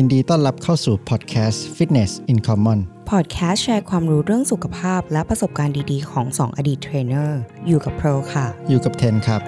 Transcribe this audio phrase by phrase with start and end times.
[0.00, 2.78] ยินดีต้อนรับเข้าสู่พอดแคสต์ Fitness in Common
[3.10, 9.40] พอดแคสต์แชร์ความรู้เรื่องสุขภาพและประสบการณ์ดีๆ ของ 2 อดีตเทรนเนอร์ อยู่กับเพิร์ลค่ะ อยู่กับเทนครับ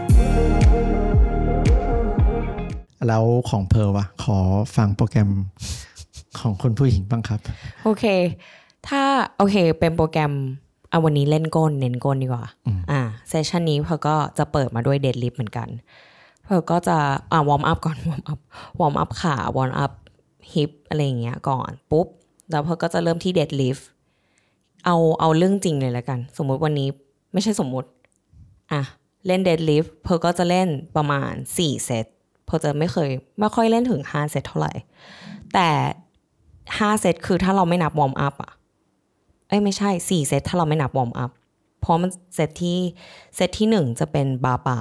[3.07, 4.39] แล้วของเพิร์ลล่ะ ขอ
[4.77, 5.31] ฟังโปรแกรม
[6.39, 7.41] ของคนผู้หญิงบ้างครับ
[7.85, 8.05] โอเค
[8.89, 9.03] ถ้า
[9.37, 10.32] โอเคเป็นโปรแกรม
[10.91, 12.45] เอาวันนี้เล่นก้นเน้นก้นดีกว่า
[12.91, 15.69] อ่า session นี้เพิร์ลก็จะเปิดมาด้วย deadlift เหมือนกัน
[16.45, 16.96] เพิร์ลก็จะ
[17.32, 18.39] อ่า warm up ก่อน warm up
[18.80, 19.93] warm up ขา warm up
[20.55, 22.07] hip อะไรอย่างเงี้ยก่อนปุ๊บ
[22.51, 23.79] แล้วเพิร์ลก็จะเริ่มที่ deadlift
[24.84, 26.88] เอาเอาเรื่องจริงเลยแล้วกัน สมมุติวันนี้
[27.33, 27.88] ไม่ใช่สมมุติ
[28.73, 28.83] อะ
[29.27, 32.07] เล่นเดดลิฟเพอก็จะเล่นประมาณ 4 เซต
[32.47, 33.10] เพิร์ลจะไม่เคย
[33.41, 34.73] ไม่ค่อยเล่นถึง 5 เซตเท่าไหร่
[35.55, 35.69] แต่
[36.38, 38.52] 5 เซตคือถ้าเราไม่นับ warm up อะ
[39.48, 41.30] เอ้ยไม่ใช่ 4 เซตถ้าเราไม่นับ warm up
[41.80, 42.79] เพราะมันเซตที่
[43.37, 44.80] เซตที่1จะเป็นบาร์เปล่า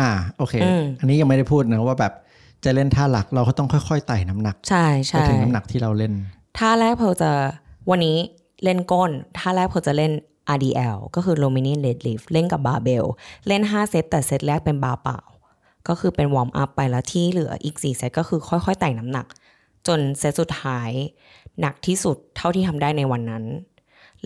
[0.00, 2.12] อ่าโอเคอืมอันนี้ยังไม่ได้พูดนะว่าแบบ
[2.64, 6.12] จะเล่นท่าหลักเราก็ต้องค่อยๆไต่น้ำหนัก ใช่ไปใช่ถึงน้ำหนักที่เราเล่น
[6.58, 7.30] ท่าแรกเพิร์ลจะ
[7.90, 8.16] วันนี้
[8.64, 10.12] เล่นก้น ท่าแรกเพิร์ลจะเล่น
[10.56, 13.04] RDL ก็คือ Romanian Deadlift เล่นกับบาร์เบล
[13.48, 15.18] เล่น 5 เซต แต่เซตแรกเป็นบาร์เปล่า
[15.88, 19.26] ก็คือเป็น warm up ไปแล้วที่เหลืออีก 4 เซตก็คือค่อยๆไต่น้ำหนัก
[19.86, 20.90] จนเซตสุดท้าย
[21.60, 23.44] หนักที่สุดเท่าที่ทำได้ในวันนั้น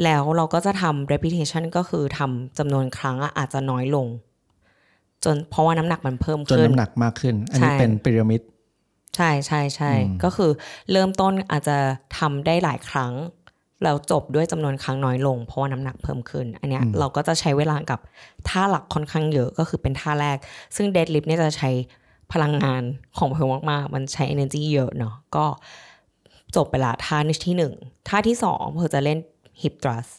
[0.03, 4.07] แล้วเราก็จะทำ repetition ก็คือทำจำนวนครั้งอะอาจจะน้อยลง
[5.25, 8.41] จนเพราะว่าน้ำหนักมันเพิ่มจนขึ้นน้ำหนักมากขึ้น อันนี้ใช่เป็นพีระมิด
[9.17, 9.93] ใช่ใช่ใช่
[10.25, 10.51] ก็คือ
[10.93, 11.77] เริ่มต้นอาจจะ
[12.19, 13.13] ทำได้หลายครั้ง
[13.85, 18.01] แล้วจบด้วยจำนวนครั้งน้อยลง เพราะว่าน้ำหนักเพิ่มขึ้น อันเนี้ยเราก็จะใช้เวลากับ
[18.49, 20.37] ท่าหลักค่อนข้างเยอะก็คือเป็นท่าแรก
[20.77, 21.71] ซึ่งเดดลิฟเนี่ยจะใช้
[22.33, 22.83] พลังงาน
[23.19, 25.45] ของเพลมากๆ มันใช้ energy เยอะเนาะก็
[26.57, 27.73] จบไปละท่าที่หนึ่ง
[28.09, 29.19] ท่าที่สองเพอจะเล่น
[29.61, 30.13] hip thrust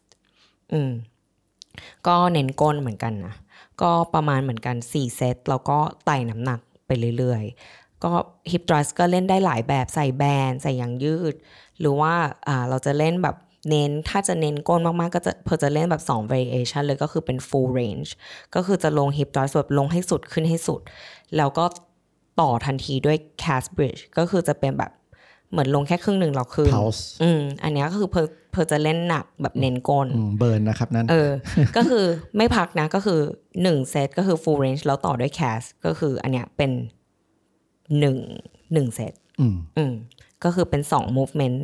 [0.71, 0.91] อืม
[2.07, 3.33] ก็เน้นก้นเหมือนกันนะ
[3.81, 8.11] ก็ประมาณเหมือนกัน 4 เซต แล้วก็ไต่น้ำหนักไปเรื่อยๆ ก็
[8.51, 11.33] hip thrust ก็เล่นได้หลายแบบใส่แบนใส่ยางยืด
[11.79, 12.13] หรือว่า
[12.47, 13.35] อ่าเราจะเล่นแบบ
[13.69, 18.09] เน้นถ้าจะเน้นก้นมากๆ ก็จะเพอจะเล่นแบบ 2 variation เลยก็คือเป็น full range
[18.55, 20.81] ก็คือจะลง hip thrust แบบลงให้สุดขึ้นให้สุด
[21.37, 21.65] แล้วก็
[22.41, 24.91] ต่อทันทีด้วย cast bridge ก็คือจะเป็นแบบ
[25.51, 31.31] เหมือนลงแค่ครึ่งหนึ่งเราคืน pulse อืมอันเนี้ยก็คือเพอเพอจะเล่นหนักแบบเน้นก้นอืมเบิร์นนะครับนั่นเออ
[31.77, 32.05] ก็คือ
[32.37, 33.19] ไม่พักนะก็คือ
[33.63, 36.71] หนึ่งเซตก็คือ full range แล้วต่อด้วย cast ก็คืออันเนี้ยเป็น
[37.99, 38.17] หนึ่ง
[38.73, 39.93] หนึ่งเซตอืมอืม
[40.43, 41.57] ก็คือเป็นสอง movement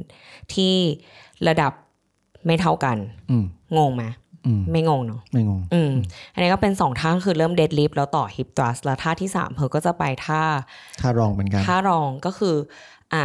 [0.53, 0.75] ที่
[1.47, 1.71] ระดับ
[2.45, 2.97] ไม่เท่ากัน
[3.29, 3.45] อืม
[3.77, 4.03] งงไหม
[4.45, 5.91] อืมไม่งงเนาะไม่งงอืม
[6.33, 10.41] อันนี้ก็เป็นสองท่าคือเริ่ม deadlift แล้วต่อ hip thrust แล้วท่าที่สามเพอก็จะไปท่า
[11.01, 12.55] ท่ารองเหมือนกันท่ารองก็คือ
[13.13, 13.23] อ่า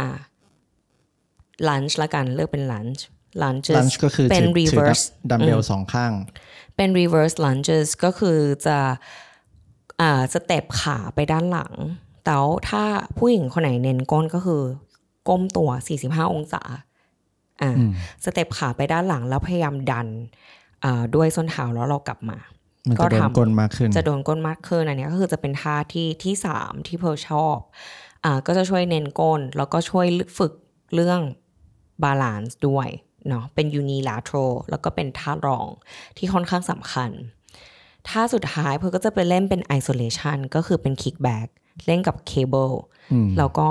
[1.67, 3.01] lunge ละกันเลือกเป็น lunge
[3.41, 6.11] lunge ลันช์ก็คือเป็นถือถือ reverse ดัมเบลสองข้าง
[6.75, 8.77] เป็น reverse lunges ก็คือจะ
[10.01, 11.73] อ่าสเต็ปขาไปด้านหลัง
[12.25, 12.83] แต่ว่าถ้า
[13.17, 14.63] ผู้หญิงคนไหนเน้นก้นก็คือ
[15.27, 15.69] ก้มตัว
[16.01, 16.63] 45 องศา
[17.61, 17.91] อ่าอืม
[18.23, 20.07] step ขาไปด้านหลังแล้วพยายามดัน
[20.83, 22.37] อ่าด้วยส้นเท้าแล้วเรากลับมา
[22.87, 27.57] มันก็จะโดนทำกลมากขึ้น จะโดนก้นมากขึ้นอันเนี้ยก็คือจะเป็นท่าที่ที่สามที่เพร์ลชอบ
[28.25, 30.05] อ่าก็จะช่วยเน้นก้น แล้วก็ช่วย
[30.37, 30.53] ฝึก
[30.95, 31.19] เรื่อง
[32.03, 32.87] balance ด้วย
[33.29, 35.67] เนาะเป็น unilateral แล้วก็เป็นท่ารอง
[36.17, 37.11] ที่ค่อนข้างสำคัญ
[38.07, 41.47] ท่าสุดท้ายเพร์ลก็จะไปเล่นเป็น isolation ก็คือเป็น kickback
[41.85, 42.71] เล่นกับเคเบิล
[43.11, 43.67] อืมแล้วก็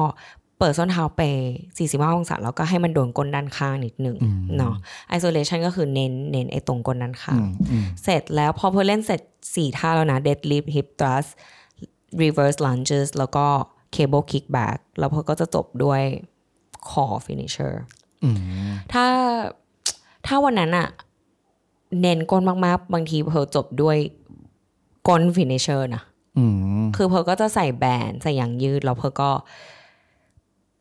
[0.58, 1.22] เปิดส้นเท้าไป
[1.68, 4.16] 45 องศาแล้วก็ให้มันโดนก้นด้านข้างนิดหนึ่ง
[4.58, 4.74] เนาะ
[5.16, 9.20] isolation ก็คือเน้นเน้นไอ้ตรงก้นด้านข้างอืมเสร็จแล้วพอเพอเล่นเสร็จ
[9.50, 11.30] 4 ท่าแล้วนะ deadlift hip thrust
[12.22, 13.46] reverse lunges แล้วก็
[13.94, 16.02] cable kickback แล้วพอก็จะจบด้วย
[16.88, 18.05] core finisher อืม
[18.92, 19.06] ถ้า
[20.26, 20.88] ถ้าวันนั้นอะ
[22.00, 23.98] เน้นก้นมากๆ บางทีเพอจบด้วย
[25.08, 26.02] ก้น finisher นะ
[26.38, 26.44] อื
[26.82, 29.30] มคือเพอก็จะใส่ band ใส่ยางยืด แล้วเพอก็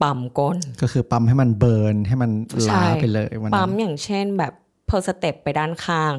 [0.01, 2.31] ปั๊มก้น ก็คือปั๊มให้มัน burn ให้มัน
[2.63, 4.53] ใช่ล้าไปเลยวันปั๊นั้มนอย่างเช่นแบบ
[4.88, 6.13] เพอ step ไปด้านข้าง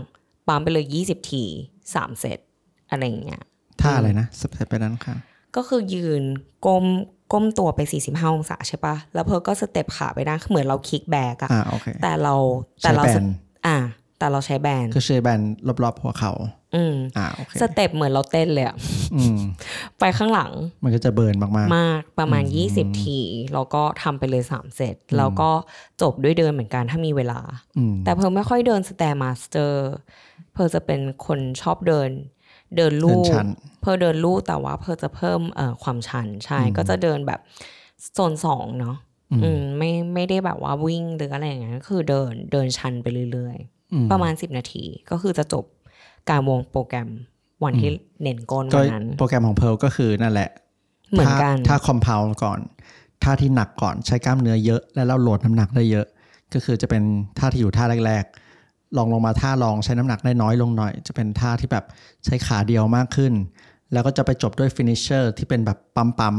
[0.48, 1.44] ปั๊มไปเลย20ที
[1.94, 2.38] สามเซต
[2.90, 3.42] อะไรอย่างเงี้ย
[3.80, 5.18] ท่าอะไรนะ step ไปด้านข้าง
[5.56, 6.22] ก็คือยืน
[6.66, 6.84] ก้ม
[7.32, 12.34] ก้มตัวไป 45 องศาใช่ปะแล้วเพอก็ step ขาไปด้านเหมือนเรา kickback อะอ่าโอเคแต่เรา
[12.82, 13.24] แต่เราใช้ band
[13.66, 13.76] อ่า
[14.18, 15.40] แต่เราใช้ band คือใช้ band
[15.82, 16.32] รอบๆหัวเข่า
[16.74, 18.76] อืมอ่าโอเคสเต็ปเหมือนเราเต้นเลยอะ
[19.14, 19.38] อืม
[19.98, 20.52] ไปข้างหลัง
[20.84, 23.20] มันก็จะ burnมากมากประมาณ 20 ที
[23.54, 25.50] แล้วก็ทำไปเลย 3 เซตแล้วก็
[26.02, 29.82] จบด้วยเดินเหมือนกันถ้ามีเวลาๆอืมแต่เพอไม่ค่อยเดิน StairMaster
[30.52, 32.10] เพอจะเป็นคนชอบเดิน
[32.76, 33.48] เดินเดิลู่นชัน
[33.80, 37.40] เพอเดินลู่แต่ว่าเพอจะเพิ่มเอ่อความชันใช่ก็จะเดินแบบ
[38.14, 38.96] โซนสองเนาะ
[39.44, 43.56] อืมไม่ไม่ได้แบบว่าวิ่งหรืออะไรอย่างเงี้ยก็คือเดินเดินชันไปเรื่อย
[43.92, 45.64] อืมๆประมาณ10นาทีก็คือจะจบ
[46.30, 47.08] การวางโปรแกรม
[47.64, 47.90] วันที่
[48.22, 50.50] เน้นก้นก็วันนั้น โปรแกรมของเพ r l ก็คือนั่นแหละ
[51.12, 52.58] เหมือนกันถ้า compound ก่อน
[53.22, 56.06] ท่าที่หนักก่อนใช้กล้ามเนื้อเยอะ แล้วเรา load น้ำหนักได้เยอะ
[56.54, 57.02] ก็คือจะเป็น
[57.38, 58.45] ท่าที่อยู่ท่าแรกๆ
[58.96, 61.84] รองลงมาท่ารองใช้น้ำหนักได้น้อยลงหน่อย จะเป็นท่าที่แบบ
[62.24, 63.32] ใช้ขาเดียวมากขึ้น
[63.92, 66.36] แล้วก็จะไปจบด้วย finisher ที่เป็นแบบ pump pump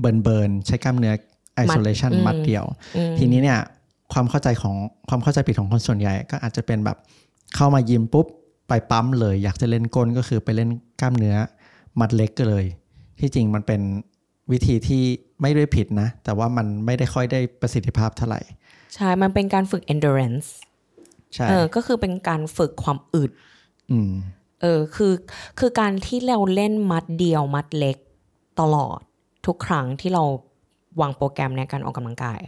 [0.00, 1.14] เบิร์นเบิร์นใช้กล้ามเนื้อ
[1.64, 2.64] isolation มัดเดียว
[3.18, 3.60] ทีนี้เนี่ย
[4.12, 4.76] ความเข้าใจของ
[5.08, 6.96] ความเข้าใจผิดของคนส่วนใหญ่ ก็อาจจะเป็นแบบ
[7.56, 8.26] เข้ามายิมปุ๊บ
[8.68, 10.70] ไปปั๊มเลย อยากจะเล่นก้นก็คือไปเล่น
[11.00, 11.36] กล้ามเนื้อ
[12.00, 12.64] มัดเล็กก็เลย
[13.20, 13.80] ที่จริงมันเป็น
[14.52, 15.02] วิธีที่
[15.42, 18.40] ไม่ได้ผิดนะ แต่ว่ามันไม่ได้ค่อยได้ประสิทธิภาพเท่าไหร่
[18.94, 20.46] ใช่ มันเป็นการฝึก endurance
[21.34, 23.30] ใช่เออก็คือเป็นการฝึกความอึด
[23.92, 24.12] อืม
[24.62, 25.14] เออคือ
[25.58, 27.96] คือการที่เราเล่นมัดเดียวมัดเล็ก
[28.60, 28.98] ตลอด
[29.46, 30.24] ทุกครั้งที่เรา
[31.00, 32.40] วางโปรแกรมในการออกกำลังกาย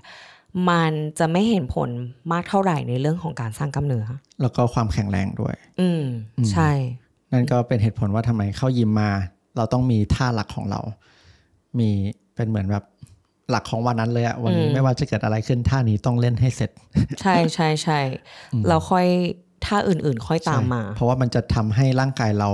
[0.71, 1.91] มันจะไม่เห็นผล
[2.33, 4.07] มากเท่าไหร่ในเรื่องของการสร้างกล้ามเนื้อ
[4.41, 6.05] แล้วก็ความแข็งแรงด้วย อืม
[6.53, 6.71] ใช่
[7.33, 9.11] นั่นก็เป็นเหตุผลว่าทำไมเข้ายิมมา
[9.57, 10.81] เราต้องมีท่าหลักของเรา
[11.79, 11.91] มี
[12.35, 12.85] เป็นเหมือนแบบ
[13.51, 16.71] หลักของวันนั้นเลยอะวันนี้อืมไม่ว่าจะเกิดอะไรขึ้นท่านี้ต้องเล่นให้เสร็จ
[17.21, 18.01] ใช่ใช่ใช่
[18.69, 19.07] เราค่อย
[19.67, 22.51] ถ้าอื่นๆ ค่อยตามมาใช่เพราะว่ามันจะทำให้ร่างกายเรา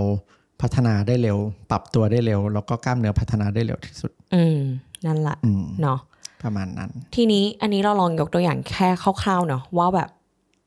[0.63, 1.39] พัฒนาได้เร็ว
[1.71, 4.59] ปรับตัวได้เร็ว แล้วก็กล้ามเนื้อพัฒนาได้เร็วที่สุด อืม
[5.07, 5.99] นั่นแหละอืมเนาะ
[6.43, 8.89] ประมาณนั้น ทีนี้อันนี้เราลองยกตัวอย่างแค่
[9.23, 10.11] คร่าวๆเนาะว่าแบบ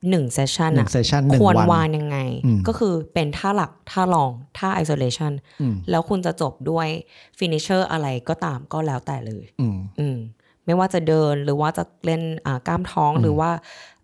[0.10, 6.88] หนึ่งเซสชันหนึ่อะงเซสชันหนึ่งควรวันวางยังไง อืมก็คือเป็นท่าหลักท่ารองท่า isolation อืม แล้วคุณจะจบด้วย
[7.40, 10.18] finisher อะไรก็ตามก็แล้วแต่เลย อืม อืม
[10.66, 13.50] ไม่ว่าจะเดินหรือว่าจะเล่นอ่ากล้ามท้องหรือว่า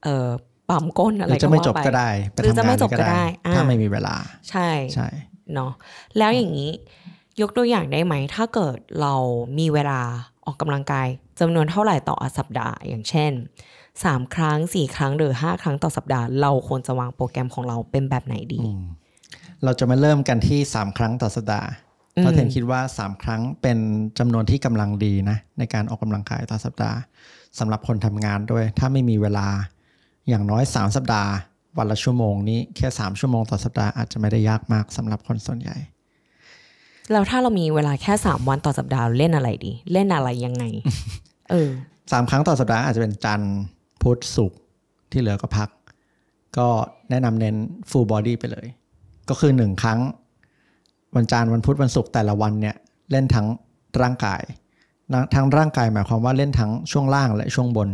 [0.04, 0.28] เอ่อ
[0.70, 4.16] ปั๊มก้นหอะไรรือก็จะไม่ว่าจบไปก็ได้ไปหรือทำจะงานไม่จบเลยก็ได้อ่า ถ้าไม่มีเวลา
[4.50, 5.08] ใช่ ใช่
[5.54, 5.72] เนาะ
[6.18, 6.72] แล้วอย่างนี้
[7.42, 9.16] ยกตัวอย่างได้ไหม ถ้าเกิดเรา
[9.60, 10.02] มีเวลา
[10.46, 11.08] ออกกำลังกาย
[11.40, 13.32] จำนวนเท่าไหร่ต่อสัปดาห์ อย่างเช่น
[14.04, 18.60] 3 ครั้ง 4 ครั้งหรือ 5 ครั้งต่อสัปดาห์ เราควรจะวางโปรแกรมของเราเป็นแบบไหนดี
[19.64, 21.68] เราจะมาเริ่มกันที่ 3 ครั้งต่อสัปดาห์
[22.14, 23.78] เพราะเทนคิดว่า 3 ครั้งเป็น
[24.20, 26.98] จำนวนที่กำลังดีนะในการออกกำลังกายต่อสัปดาห์
[27.60, 29.48] สำหรับคนทำงานด้วย ถ้าไม่มีเวลา
[30.30, 31.32] อย่างน้อย 3 สัปดาห์
[31.78, 35.78] วันละชั่วโมงนี้แค่ 3 ชั่วโมงต่อสัปดาห์อาจจะไม่ได้ยากมากสำหรับคนส่วนใหญ่
[37.12, 40.64] แล้วถ้าเรามีเวลาแค่ 3 วันต่อสัปดาห์เล่นอะไรดี เล่นอะไรยังไง
[41.50, 41.70] เออ
[42.12, 43.56] สามครั้งต่อสัปดาห์อาจจะเป็นจันทร์
[44.04, 44.60] พุธศุกร์
[45.12, 45.70] ที่เหลือก็พัก
[46.58, 46.68] ก็
[47.10, 47.56] แนะนำเน้น
[47.90, 48.68] full body ไปเลย
[49.30, 50.00] ก็คือหนึ่งครั้ง
[51.16, 52.76] วันจันทร์วันพุธวันศุกร์แต่ละวันเนี่ย
[53.12, 53.48] เล่นทั้ง
[54.02, 54.42] ร่างกาย
[55.14, 57.90] นะทั้งร่างกายหมายความว่าเล่นทั้งช่วงล่างและช่วงบน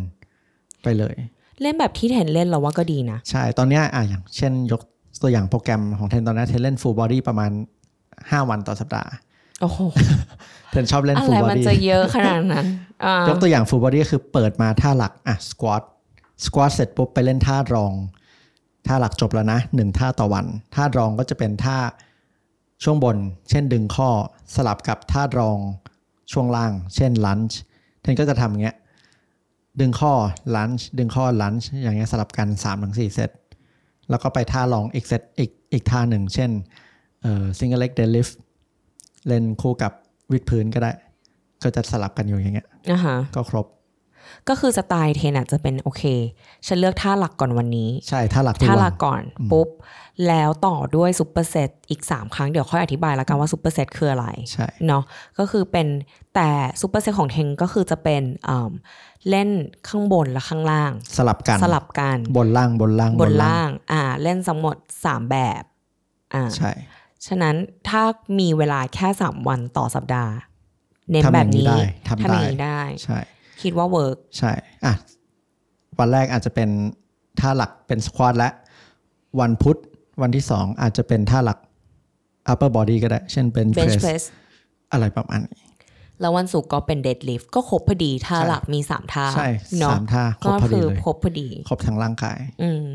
[0.83, 1.15] ไปเลย
[1.61, 4.81] เล่นแบบที่เห็นเล่นเราว่าก็ดีนะ ใช่ ตอนเนี้ยอะอย่างเช่นยก
[5.21, 7.51] ตัวอย่างโปรแกรมของเทนตอนนี้เทนเล่น full body ประมาณ
[8.01, 9.09] 5 วันต่อสัปดาห์
[9.61, 9.79] โอ้โห
[10.71, 12.65] เทนชอบเล่นอะไร full มัน body จะเยอะขนาดนั้น
[13.05, 15.83] อ่ายกตัวอย่าง full body ก็คือเปิดมาท่าหลักอะ squat
[16.43, 17.93] squat เสร็จปุ๊บไปเล่นท่ารอง
[18.87, 20.45] ท่าหลักจบแล้วนะหนึ่งท่าต่อวัน
[20.75, 21.77] ท่ารองก็จะเป็นท่า
[22.83, 23.17] ช่วงบน
[23.49, 24.09] เช่นดึงข้อ
[24.55, 25.59] สลับกับท่ารอง
[26.31, 27.55] ช่วงล่าง เช่น lunge
[28.01, 28.77] เทนก็จะทำอย่างเงี้ย
[29.79, 30.13] ดึงข้อ
[30.55, 33.31] lunge ดึงข้อ lunge อย่างเงี้ยสลับกัน3-4ถึงเซต
[34.09, 36.51] แล้วก็ไปท่ารองอีกเซตอีกอีกท่าหนึ่ง เช่น
[37.21, 38.33] เอ่อ single leg deadlift
[39.27, 39.91] เล่นคู่กับ
[40.31, 40.91] วิดพื้นก็ได้
[41.63, 43.65] ก็จะสลับกันอยู่อย่างเงี้ยอ่าฮะก็ครบ
[44.49, 46.03] ก็คือสไตล์เทนอะจะเป็นโอเค
[46.67, 49.69] ฉันเลือกท่าหลักก่อนวันนี้ ใช่ท่าหลักทุกท่าวัหนลักก่อนปุ๊บ
[50.27, 55.03] แล้วต่อด้วย superset อีก 3 ครั้งเดี๋ยวค่อยอธิบายแล้วกันว่า superset คืออะไรใช่เนาะ
[55.37, 55.87] ก็คือเป็น
[56.35, 56.49] แต่
[56.81, 58.71] superset ของเทนก็คือจะเป็นอ่า
[59.29, 59.49] เล่น
[59.87, 65.63] ข้างบนและข้างล่าง สลับกันสลับกันบนล่างบนล่างบนล่าง อ่า เล่นทั้งหมด 3 แบบ
[66.33, 66.71] อ่าใช่
[67.27, 67.55] ฉะนั้น
[67.89, 68.01] ถ้า
[68.39, 70.33] มีเวลาแค่ 3 วันต่อสัปดาห์
[71.11, 73.19] เน้นทำแบอย่าบงนี้นี้ได้ทำทำอได้ย่างนี้ได้ใช่
[73.61, 74.51] คิดว่า work ใช่
[74.85, 74.93] อะ
[75.99, 76.69] วันแรกอาจจะเป็น
[77.39, 78.49] ท่าหลักเป็น squat และ
[79.39, 79.77] วันพุธ
[80.21, 81.59] วันที่สองอาจจะเป็นท่าหลัก
[82.51, 84.23] upper body ก็ได้ เช่นเป็นเบนช์ press เพรส
[84.91, 85.63] อะไรประมาณนี้
[86.21, 92.87] แล้ววันศุกร์ก็เป็น deadlift ก็ครบพอดีท่าใช่หลักมี3ท่าใช่เนาะสามท่าครบก็พอดีคือเลยครบพอดี ครบทั้งร่างกาย อืม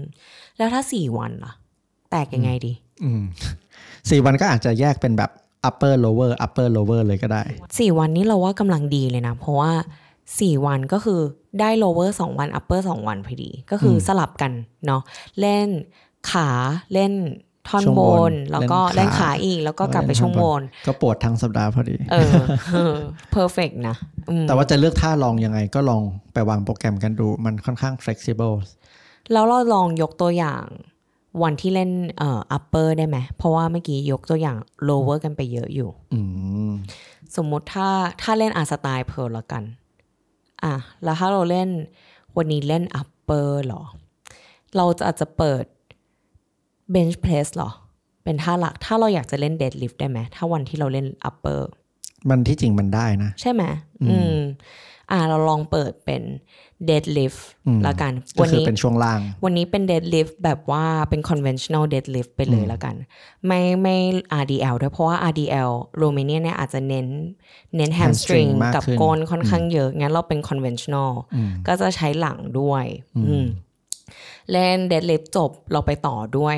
[0.57, 1.53] แล้วถ้า4วันล่ะ
[2.11, 3.23] แตกยังไงดี อืม
[4.11, 5.31] สี่วันก็อาจจะแยกเป็นแบบ
[5.69, 9.73] upper lower upper lower เลยก็ได้4วันนี้เราว่ากำลังดีเลยนะ เพราะว่า
[10.39, 11.21] 4 วันก็คือ
[11.61, 14.53] ได้ lower 2 วัน upper 2 วันพอดี ก็คืออมสลับกัน
[14.87, 15.03] เนาะ
[15.41, 15.69] เล่น
[16.31, 16.49] ขา
[16.95, 17.13] เล่น
[17.69, 22.17] ท่อนช่วงบบนนแล้วก็เล่เล่นนขาขาอีก แล้วก็กลับไปเล่นช่วงท่บอนนก็ปวดทั้งสัปดาห์พอดี เอ
[22.93, 22.95] อ
[23.35, 23.97] perfect นะ
[24.31, 28.55] อืมแต่ว่าจะเลือกท่าลองยังไงก็ลองไปวางโปรแกรมกันดูมันค่อนข้าง flexible
[29.33, 30.65] แล้วเราลองยกตัวอย่าง
[31.43, 34.57] วันที่เล่นเอ่อ upper ได้ไหม เพราะว่าเมื่อกี้ยกตัวอย่าง
[34.89, 36.21] lower กันไปเยอะอยู่อื
[36.71, 36.73] ม
[37.37, 37.89] สมมุติถ้า
[38.23, 39.63] ถ้าเล่นอาสไตล์เพลละกัน
[40.65, 40.75] อะ
[41.05, 41.69] แล้วถ้าเราเล่น
[42.37, 43.83] วันนี้เล่น upper หรอ
[44.77, 45.65] เราจะอาจจะเปิด
[46.95, 47.71] bench press หรอ
[48.25, 51.61] เป็นท่าหลัก ถ้าเราอยากจะเล่น deadlift ได้ไหม ถ้าวันที่เราเล่น upper
[52.29, 53.63] มันที่จริงมันได้นะ ใช่ไหม
[54.03, 54.41] อืม
[55.13, 56.23] อ่าเราลองเปิดเป็น
[56.89, 62.95] deadlift อืมแล้วกันก็วันคือนี้เป็นช่วงล่าง วันนี้เป็น deadlift แบบว่าเป็น conventional deadlift ไปเลยแล้วกัน
[63.47, 63.97] ไม่ไม่
[64.43, 67.07] RDL ด้วยเพราะว่า RDL โรเมเนียเนี่ยอาจจะเน้น
[67.77, 72.85] เน้น Hamstring hamstring มากกับขึ้นก้นค่อนข้างเยอะ งั้นเราเป็น conventional อืมก็จะใช้หลังด้วย
[73.29, 73.47] อืม
[74.53, 76.57] เล่น deadlift จบเราไปต่อด้วย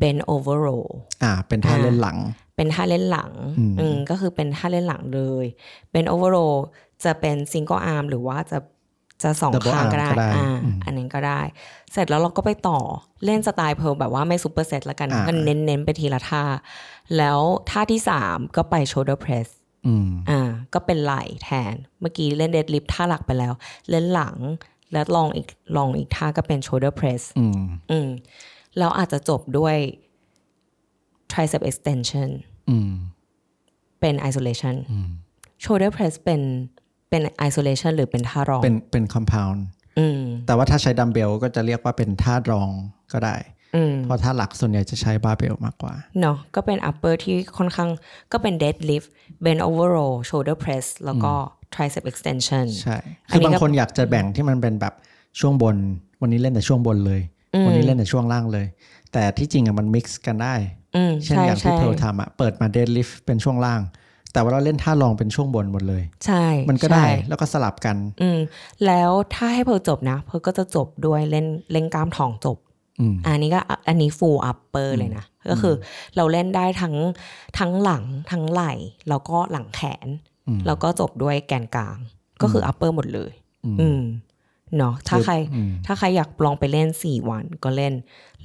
[0.00, 0.84] bend over row
[1.22, 2.18] อ่า เป็นท่าอ่าเล่นหลัง
[2.56, 5.46] เป็นท่าเล่นหลัง อืมอืมก็คือเป็นท่าเล่นหลังเลย
[5.92, 6.56] เป็น overall
[7.04, 8.58] จะเป็น single arm หรือว่าจะ
[9.22, 11.40] จะสอง Double ข้าง arm ก็ได้ก็ได้อ่าอืมอันนั้นก็ได้
[11.92, 12.80] เสร็จแล้วเราก็ไปต่อ
[13.24, 16.42] เล่นสไตล์เพลแบบว่าไม่ซูเปอร์เซตละกันอ่าก็เน้นเน้นๆไปทีละท่า
[17.16, 17.38] แล้ว
[17.70, 19.48] ท่าที่สามก็ไป shoulder press
[19.86, 20.40] อืมอ่า
[20.74, 23.52] ก็เป็นไหล่แทน เมื่อกี้เล่นเดดลิฟท่าหลักไปแล้ว
[23.90, 24.36] เล่นหลัง
[24.92, 25.46] แล้วลองอีก
[25.76, 28.08] ลองอีกท่าก็เป็น shoulder press อืมอืม
[28.78, 29.76] แล้วอาจจะจบด้วย
[31.32, 32.30] tricep extension
[32.70, 32.90] อืม
[34.00, 34.76] เป็น isolation
[35.62, 36.42] shoulder press เป็น
[37.14, 39.58] เป็น isolation หรือเป็นท่ารอง เป็นเป็น compound
[39.98, 42.68] อืมแต่ว่าถ้าใช้ดัมเบลก็จะเรียกว่าเป็นท่ารอง
[43.12, 43.36] ก็ได้
[43.76, 47.90] อืมเพราะท่าหลักส่วนใหญ่จะใช้บาร์เบลมากกว่า เนาะก็เป็น upper ที่ค่อนข้าง
[48.32, 49.08] ก็เป็น deadlift
[49.44, 51.32] bend over row shoulder press แล้วก็
[51.74, 52.98] tricep extension ใช่
[53.30, 54.94] อัคืนอนี้บางก็คนอยากจะแบ่งที่มันเป็นแบบ
[55.40, 55.76] ช่วงบน
[56.20, 57.20] วันนี้เล่นแต่ช่วงบนเลย
[57.66, 58.66] วันนี้เล่นแต่ช่วงล่างเลย
[59.12, 60.54] แต่ที่จริงอะมัน mix กันได้
[60.96, 63.80] อืมเช่นใช่อย่างที่ใช่เพลทำอะเปิดมาเดดลิฟเป็นช่วงล่าง
[64.34, 68.38] แต่ว่าเราเล่นท่ารองเป็นช่วงบนหมดเลย ใช่ มันก็ได้ใช่แล้วก็สลับกัน อืม
[68.86, 72.58] แล้วถ้าให้เพอจบนะ เพอก็จะจบด้วยเล่นเล่นกล้ามท้องจบ
[73.00, 75.74] อืมอันนี้ก็อันนี้ full upper เลยนะ ก็คือ
[76.16, 76.94] เราเล่นได้ทั้ง
[77.58, 78.72] ทั้งหลังทั้งไหล่
[79.08, 80.08] แล้วก็หลังแขน
[80.48, 81.96] อืมแล้วก็จบด้วยแกนกลาง
[82.42, 83.32] ก็คือ upper หมดเลย
[83.80, 84.02] อืม
[84.78, 87.94] เนาะถ้าใครอืมถ้าใครอยากลองไปเล่น 4 วันก็เล่น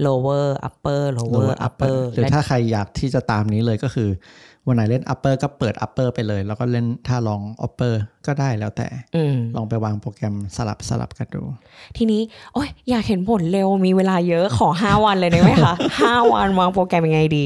[0.06, 4.10] lower upper lower lower upper upper หรือถ้าใครอยากที่จะตามนี้เลยก็คือ
[4.70, 7.94] วันไหนเล่น upper ก็เปิด upper ไปเลย แล้วก็เล่นท่ารอง upper
[8.28, 11.42] ก็ได้แล้วแต่อืมลองไปวางโปรแกรมสลับสลับกันดู
[11.98, 12.22] ทีนี้
[12.54, 15.74] โอ้ยอยากเห็นผลเร็วมีเวลาเยอะขอ 5 วันเลยได้ไหมคะ
[16.04, 17.46] 5วันวางโปรแกรมยังไงดี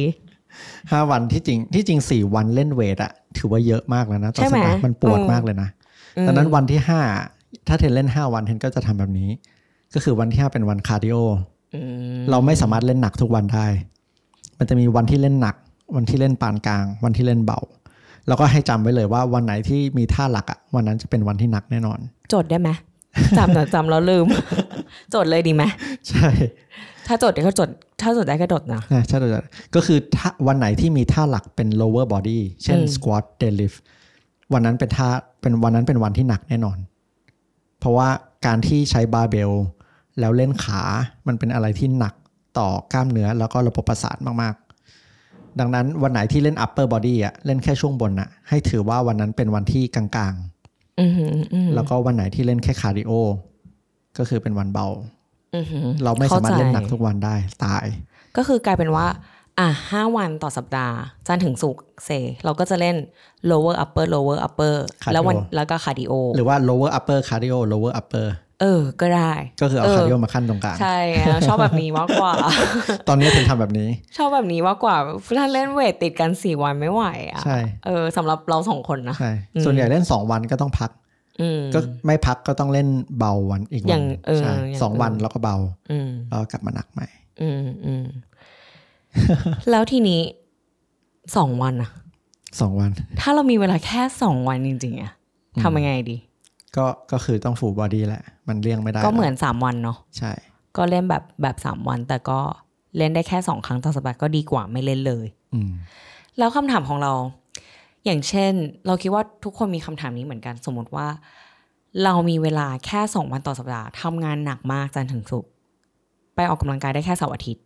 [0.91, 5.69] ห้าวันที่จริงที่จริงสี่วันเล่น weight อะถือว่าเยอะมากแล้วนะต่อใช่ไหมสัปดาห์มันปวดอืมมากเลยนะ
[6.27, 6.99] ดังนั้นวันที่ห้า
[7.67, 9.29] ถ้าเทนเล่นห้าวันเทนก็จะทำแบบนี้
[9.93, 11.15] ก็คือวันที่ห้าเป็นวัน cardio
[11.75, 11.81] อื
[12.19, 13.65] มเราไม่สามารถเล่นหนักทุกวันได้
[14.59, 15.55] มันจะมีวันที่เล่นหนัก
[15.95, 17.59] วันที่เล่นปานกลาง วันที่เล่นเบา
[18.27, 21.99] แล้วก็ให้จำไว้เลยว่าวันไหนที่มีท่าหลักอะวันนั้นจะเป็นวันที่หนักแน่นอน
[22.33, 22.69] จดได้ไหม
[23.37, 24.25] จำหน่อยจำแล้วลืม
[25.13, 25.63] จดเลยดีไหม
[26.09, 26.29] ใช่
[27.07, 27.69] ถ้าจดได้ก็จด
[28.01, 29.31] ถ้าจดได้ก็จดนะนะใช่เลย
[29.75, 33.77] ก็คือถ้าวันไหนที่มีท่าหลักเป็น lower body เช่นอืม squat deadlift
[34.53, 35.09] วันนั้นเป็นท่า
[35.41, 36.77] เป็นวันนั้นเป็นวันที่หนักแน่นอน
[37.79, 38.09] เพราะว่า
[38.45, 39.51] การที่ใช้บาร์เบล
[40.19, 40.81] แล้วเล่นขา
[41.27, 42.13] มันเป็นอะไรที่หนัก
[42.59, 44.62] ต่อกล้ามเนื้อแล้วก็ระบบประสาทมากๆ
[45.59, 50.35] ดังนั้นวันไหนที่เล่น upper body อะเล่นแค่ช่วงบนอะให้ถือว่าวันนั้นเป็นวันที่กลาง
[51.01, 53.11] อือหืออือหือๆแล้วก็วันไหนที่เล่นแค่ cardio
[54.17, 54.87] ก็คือเป็นวันเบา
[55.55, 57.85] อือหือเราไม่สามารถเล่นหนักเข้าใจทุกวันได้ตาย
[58.37, 59.05] ก็คือกลายเป็นว่า
[59.59, 60.95] อะห้าวันต่อสัปดาห์
[61.27, 62.09] จันทร์ถึงศุกร์ say
[62.45, 62.95] เราก็จะเล่น
[63.51, 68.27] lower upper lower upper Cardio แล้ววันแล้วก็ cardio หรือว่า lower upper cardio lower upper
[68.63, 70.97] เออ ก็ได้ ก็คือเอาเออคาร์ดิโอมาขั้นตรงกลาง ใช่
[71.29, 72.33] แล้วชอบแบบนี้มากกว่า
[73.07, 74.95] ตอนนี้เป็นทำแบบนี้ ชอบแบบนี้มากกว่า
[75.37, 79.31] ถ้าเล่น weight ติดกันสี่วันไม่ไหวอะ ใช่ เออสำหรับเราสองคนนะใช่
[79.65, 80.91] ส่วนใหญ่เล่น2วันก็ต้องพัก
[81.41, 82.87] อืมก็ไม่พักก็ต้องเล่น
[83.19, 85.57] เบาวันอีกอวัย่านงเออใช่อย่างสองวันเออแล้วก็เบา
[85.91, 87.07] อืมแล้วก็กลับมาหนักใหม่
[87.41, 88.05] อืมอืม
[89.69, 90.21] แล้วทีนี้
[91.37, 91.89] สองวันอะ
[92.61, 92.91] สองวัน
[93.21, 95.11] ถ้าเรามีเวลาแค่สองวันจริงๆอะ
[95.61, 96.17] ทำยังไงดี
[96.77, 100.31] ก็ก็คือต้องฟูลบอดี้แหละ มันเลี่ยงไม่ได้ ก็เหมือนแล้วสามวันเนาะใช่
[100.77, 102.39] ก็เล่นแบบแบบสามวัน แต่ก็
[102.97, 105.71] เล่นได้แค่สองครั้งต่อสัปดาห์ก็ดีกว่าไม่เล่นเลย อืม
[106.37, 107.13] แล้วคำถามของเรา
[108.05, 108.53] อย่างเช่น
[108.87, 111.07] เราคิดว่าทุกคนมีคำถามนี้เหมือนกัน สมมติว่า
[112.03, 115.49] เรามีเวลาแค่สองวันต่อสัปดาห์ทำงานหนักมากจันทร์ถึงศุกร์
[116.35, 117.63] ไปออกกำลังกายได้แค่เสาร์อาทิตย์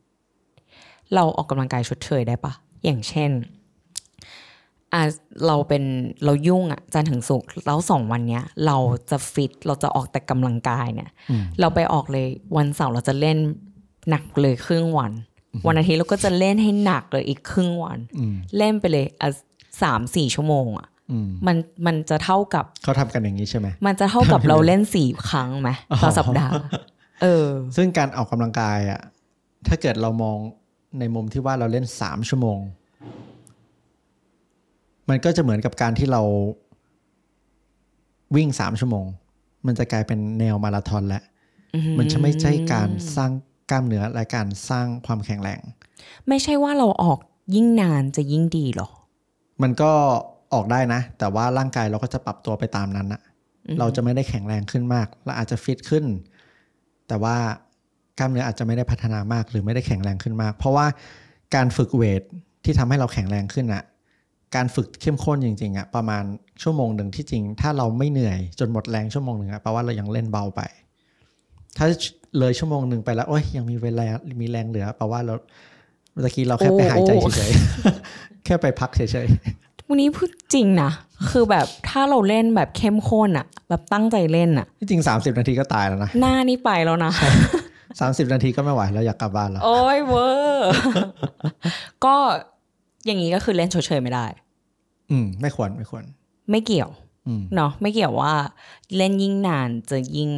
[1.14, 3.30] เราออกกำลังกายชดเชยได้ปะอย่างเช่น
[4.94, 5.02] อะ
[5.48, 5.84] เราเป็น
[6.26, 8.78] เรายุ่งอะจันทร์ถึงศุกร์แล้วสองวันเนี้ย เรา
[9.10, 12.28] จะฟิตเราจะออกแต่กำลังกายเนี่ยอืมเราไปออกเลย
[12.58, 13.38] วันเสาร์เราจะเล่น
[14.10, 15.12] หนักเลยครึ่งวัน
[15.68, 19.30] วันอาทิตย์เราก็จะเล่นให้หนักเลยอีกครึ่งวันอืมเล่นไปเลยอะ
[19.84, 25.70] สามสี่ชั่วโมงอะอืมมันมันจะเท่ากับเขาทำกันอย่างนี้ใช่ไหมมันจะเท่ากับเราเล่นสี่ครั้งไหม
[26.04, 26.54] ต่อสัปดาห์
[27.22, 29.02] เออ ซึ่งการออกกำลังกายอะ
[29.68, 30.38] ถ้าเกิดเรามอง
[31.00, 32.60] ในมุมที่ว่าเราเล่นสามชั่วโมง
[35.10, 36.22] มันก็จะเหมือนกับการที่เรา
[38.36, 39.06] วิ่งสามชั่วโมง
[39.68, 41.24] มันจะกลายเป็นแนวมาราธอนแล้ว
[41.98, 43.32] มันจะไม่ใช่การสร้าง
[43.70, 45.62] กล้ามเนื้อและการสร้างความแข็งแรง
[46.28, 47.20] ไม่ใช่ว่าเราออก
[47.56, 48.90] ยิ่งนานจะยิ่งดีหรอ
[49.62, 49.92] มันก็
[50.54, 53.22] ออกได้นะ แต่ว่าร่างกายเราก็จะปรับตัวไปตามนั้นนะ
[53.80, 56.06] เราจะไม่ได้แข็งแรงขึ้นมากเราอาจจะฟิตขึ้น
[57.08, 57.36] แต่ว่า
[58.18, 60.86] กล้ามเนื้ออาจจะไม่ได้พัฒนามากหรือไม่ได้แข็งแรงขึ้นมาก เพราะว่า
[61.56, 62.22] การฝึกเวท
[62.64, 63.84] ที่ทำให้เราแข็งแรงขึ้นอะ
[64.56, 66.24] การฝึกเข้มข้นจริงๆอะประมาณ
[66.64, 70.62] ชั่วโมงหนึ่งที่จริง ถ้าเราไม่เหนื่อยจนหมดแรงชั่วโมงหนึ่งอะแปลว่าเรายังเล่นเบาไป
[71.78, 71.86] ถ้า
[72.40, 74.06] เลยชั่วโมงหนึ่งไปแล้วโอ้ยยังมีเวลา
[74.42, 75.34] มีแรงเหลือแปลว่าเรา
[76.12, 79.28] เมื่อกี้เราแค่ไปหายใจเฉยๆแค่ไปพักเฉย
[79.90, 80.92] วันนี้พูดจริงนะ
[81.30, 87.12] คือแบบถ้าเราเล่นแบบเข้มข้นอะแบบตั้งใจเล่นอะๆที่จริง30นาทีก็ตายแล้วนะหน้านี่ไปแล้วนะ
[87.72, 90.72] 30นาทีก็ไม่ไหวแล้วอยากกลับบ้านแล้วโอ้ยเวอร์
[92.06, 92.16] ก็
[93.08, 94.26] อย่างนี้ก็คือเล่นเฉยๆไม่ได้
[95.12, 96.04] อืม ไม่ควรไม่ควร
[96.52, 96.90] ไม่เกี่ยว
[97.28, 98.34] อืมเนาะไม่เกี่ยวว่า
[98.98, 100.32] เล่นยิ่งนานจะยิ่ง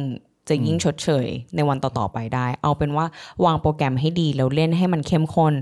[0.48, 3.06] จะยิ่งชดเชยในวันต่อๆไปได้ เอาเป็นว่า
[3.44, 5.54] วางโปรแกรมให้ดีแล้วเล่นให้มันเข้มข้น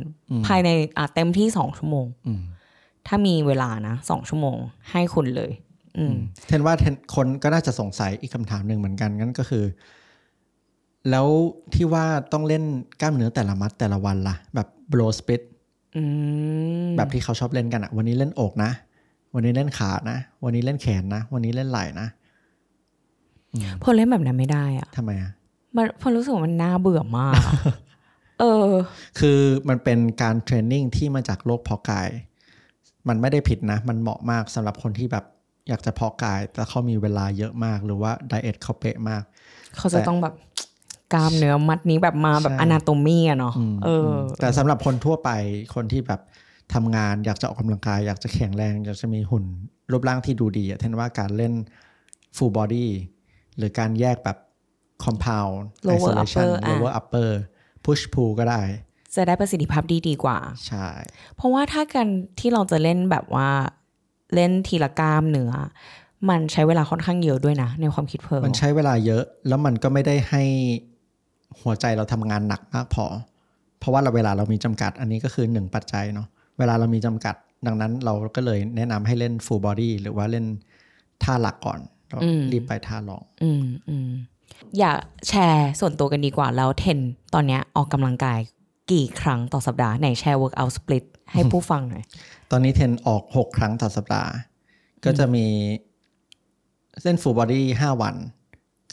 [0.46, 2.42] ภายในอะเต็มที่สองชั่วโมงอืม
[3.06, 4.56] ถ้ามีเวลานะสองชั่วโมง
[4.90, 5.52] ให้คุณเลย
[5.98, 6.14] อืม
[6.46, 9.64] เทนว่าเทนคนก็น่าจะสงสัยอีกคำถามหนึ่งเหมือนกันงั้นก็คือ
[11.10, 11.26] แล้ว
[11.74, 12.64] ที่ว่าต้องเล่น
[13.00, 15.56] กล้ามเนื้อแต่ละมัดแต่ละวันล่ะ แบบ blow split อืม
[16.96, 18.70] แบบที่เขาชอบเล่นกันอะวันนี้เล่นอกนะ
[19.34, 22.08] วันนี้เล่นขานะ วันนี้เล่นแขนนะ วันนี้เล่นไหล่นะ
[23.82, 25.32] พอเล่นแบบนั้นไม่ได้อะทำไมอะ
[25.76, 27.52] มันพอรู้สึกว่ามันน่าเบื่อมากอะ
[28.40, 28.68] เออ
[29.18, 32.08] คือมันเป็นการเทรนนิ่งที่มาจากโลกเพาะกาย
[33.08, 35.24] มันไม่ได้ผิดนะ มันเหมาะมากสำหรับคนที่แบบ
[35.68, 39.22] อยากจะเพาะกาย แต่เขามีเวลาเยอะมาก หรือว่าไดเอทเขาเป๊ะมาก
[39.76, 40.34] เขาจะต้องแบบ
[41.12, 45.30] กล้ามเนื้อมัดนี้แบบมาแบบใช่อนาโตมีอะเนาะเอออแต่สำหรับคนทั่วไป
[45.74, 46.20] คนที่แบบ
[46.74, 49.44] ทำงานอยากจะออกกำลังกาย อยากจะแข็งแรงอยากจะมีหุ่น
[49.92, 51.52] รูปร่างที่ดูดีอะเทนว่าการเล่น
[52.36, 52.88] full body
[53.56, 54.38] หรือการแยกแบบ
[55.04, 55.56] compound
[55.88, 57.30] Lower isolation upper อะ lower upper
[57.84, 58.62] push pull ก็ได้
[59.14, 60.88] จะได้ประสิทธิภาพดีดีกว่า ใช่
[61.36, 62.06] เพราะว่าถ้ากัน
[62.40, 63.48] ที่เราจะเล่นแบบว่า
[64.34, 65.52] เล่นทีละกล้ามเนื้อ
[66.28, 70.42] มันใช้เวลาค่อนข้างเยอะด้วยนะ ในความคิดเพิ่มมันใช้เวลาเยอะ แล้วมันก็ไม่ได้ให้
[71.60, 73.06] หัวใจเราทำงานหนักมากพอ
[73.78, 77.34] เพราะว่าเราเวลาเรามีจำกัด อันนี้ก็คือหนึ่งปัจจัยเนาะเวลาเรามีจำกัด
[77.66, 80.46] ดังนั้นเราก็เลยแนะนำให้เล่น full body หรือว่าเล่น
[81.22, 82.20] ท่าหลักก่อนแล้ว
[82.52, 84.10] รีบไปท่ารอง อืมอืม
[84.78, 86.98] อยากแชร์ส่วนตัวกันดีกว่าแล้วเทน
[87.34, 88.38] ตอนเนี้ยออกกำลังกาย
[88.92, 92.04] กี่ครั้งต่อสัปดาห์ไหนแชร์ workout split ให้ผู้ฟังหน่อย
[92.50, 94.30] ตอนนี้เทนออก 6 ครั้งต่อสัปดาห์
[95.04, 95.46] ก็จะมี
[97.02, 98.14] เล่น full body 5วัน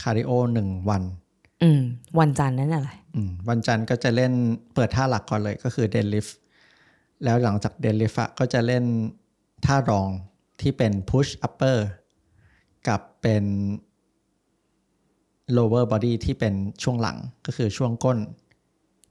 [0.02, 0.32] cardio
[0.62, 1.04] 1 วัน
[1.64, 1.82] อืม
[2.20, 4.34] วันจันทร์นั่นอะไรอืมวันจันทร์ก็จะเล่น
[4.74, 6.32] เปิดท่าหลักก่อนเลยก็คือ deadlift
[7.24, 8.84] แล้วหลังจาก deadlift อะก็จะเล่น
[9.66, 10.10] ท่ารอง
[10.62, 11.78] ที่เป็น push upper
[12.88, 13.46] กับเป็น
[15.58, 18.18] lower body ที่เป็นช่วงหลังก็คือช่วงก้น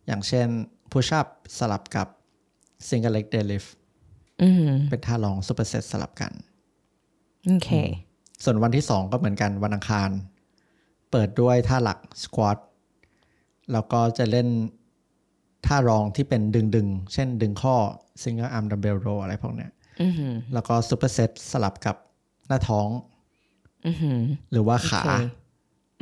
[0.07, 0.48] อย่างเช่น
[0.92, 1.26] push up
[1.59, 2.09] สลับกับ
[2.88, 3.68] single leg deadlift
[4.42, 6.33] อืมเป็นท่ารอง superset สลับกัน
[7.46, 7.70] โอเค
[8.44, 10.11] ส่วนวันที่สองก็เหมือนกันวันอังคาร
[11.16, 12.59] เปิดด้วยท่าหลัก squat
[13.72, 14.48] แล้วก็จะเล่น
[15.66, 17.77] ท่ารองที่เป็นดึงดึงๆเช่นดึงข้อ
[18.22, 19.72] single arm dumbbell row อะไรพวกเนี้ย
[20.03, 21.96] อือหือแล้วก็ superset สลับกับ
[22.48, 22.88] หน้าท้อง
[23.87, 24.20] อือหือ
[24.53, 25.11] หรือว่าขาโอเค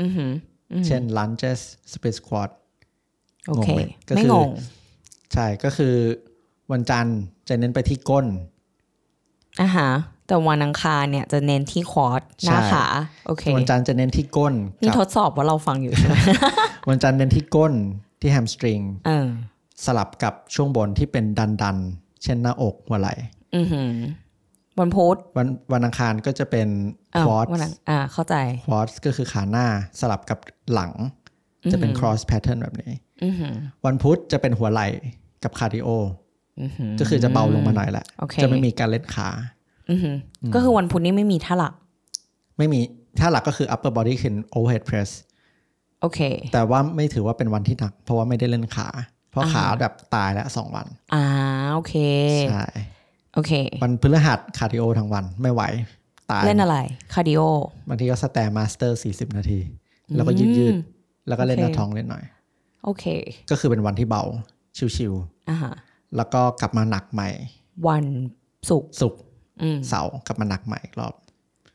[0.00, 0.32] อือหือ
[0.72, 1.60] อือหือเช่น lunges
[1.92, 2.50] split squat
[3.46, 4.50] โอเคงงไหมก็คือไม่งง
[5.32, 5.94] ใช่ก็คือ
[6.72, 8.26] วันจันทร์จะเน้นไปที่ก้น
[9.60, 9.90] อะฮะ
[10.26, 12.84] แต่วันอังคารเนี่ยจะเน้นที่ควอดหน้าใช่ขา
[13.26, 16.16] โอเควันจันทร์จะเน้นที่ก้นนี่กับทดสอบว่าเราฟังอยู่ใช่ไหม
[16.88, 17.72] วันจันทร์เน้นที่ก้น
[18.20, 19.28] ที่ hamstring เออ
[19.84, 23.12] สลับกับช่วงบนที่เป็นดันดันๆเช่นหน้าอกหัวไหล่
[23.56, 23.92] อือหือ
[24.80, 26.68] วันพุธวันวันอังคารก็จะเป็น
[27.14, 28.34] อ้าว squat วันอังอ่าเข้าใจ
[28.66, 29.66] squat ก็คือขาหน้า
[30.00, 30.38] สลับกับ
[30.74, 30.92] หลัง
[31.72, 32.92] จะเป็น cross pattern แบบนี้
[33.24, 33.54] อือหือ
[33.86, 34.88] วันพุธจะเป็นหัวไหล่
[35.44, 35.88] กับ cardio
[36.60, 39.61] อือหือก็คือจะเบาลงมาหน่อยแหละโอเคจะไม่มีการเล่นขาอือหืออ
[40.54, 41.74] ก็คือวันพุธนี่ไม่มีท่าหลัก
[42.58, 42.80] ไม่มี
[43.20, 45.10] ท่าหลักก็คือ upper body คือ overhead press
[46.00, 46.20] โอเค
[46.52, 48.88] แต่ว่าไม่ถือว่าเป็นวันที่หนัก เพราะว่าไม่ได้เล่นขา
[49.30, 51.24] เพราะขาแบบตายแล้วสองวัน อ่า
[51.74, 51.94] โอเค
[52.50, 52.66] ใช่
[53.34, 55.62] โอเค วันพฤหัส cardio ทั้งวันไม่ไหว
[56.30, 56.76] ตาย เล่นอะไร
[57.14, 57.40] cardio
[57.88, 59.58] บางทีก็ StairMaster 40นาที
[60.16, 62.24] แล้วก็ยืดยืดๆแล้วก็เล่นหน้าโอเคท้องเล่นหน่อย
[62.84, 63.04] โอเค
[63.50, 64.22] ก็คือเป็นวันที่เบา
[64.76, 65.12] ชิว
[65.50, 67.28] อ่าฮะๆแล้วก็กลับมาหนักใหม่
[67.88, 68.04] วัน
[68.70, 69.31] ศุกร์ศุกร์อืม
[69.88, 71.14] เสาร์กลับมาหนักใหม่อีกรอบ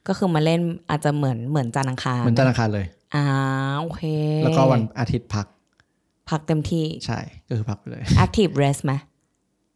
[0.08, 2.86] ก็คือมาเล่นอาจจะเหมือนเหมือนจันทร์อังคารเหมือนจันทร์อังคารเลย
[3.16, 3.24] อ่า
[3.82, 4.04] โอเค
[4.44, 5.46] แล้วก็วันอาทิตย์พัก
[6.30, 8.94] พักเต็มที่ใช่ก็คือพักไปเลย active rest ไหม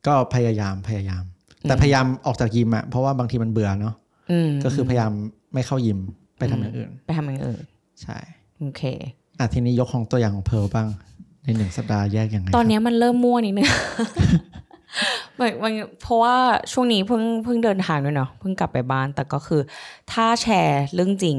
[0.08, 1.24] ก็พยายามพยายาม
[1.62, 3.96] แต่พยายามออกจากยิมอะเพราะว่าบางทีมันเบื่อเนาะ
[4.32, 5.12] อืมก็คือพยายาม
[5.54, 6.00] ไม่เข้ายิม
[6.38, 7.64] ไปทำอย่างอื่น ไปทำอย่างอื่น
[8.02, 8.18] ใช่
[8.60, 8.84] โอเค
[9.40, 10.88] อะทีนี้ยกของตัวอย่างของเพร์ลบ้าง
[11.44, 13.68] ในหนึ่งสัปดาห์แยกยังไงตอนครับเนี้ยมันเริ่มมั่วนิดนึง
[15.39, 16.36] มันมันเพราะว่า
[16.71, 19.62] ช่วงนี้เพิ่งเพิ่งเดินทางด้วยเนาะเพิ่งกลับไปบ้าน แต่ก็คือ
[20.12, 21.38] ถ้าแชร์เรื่องจริง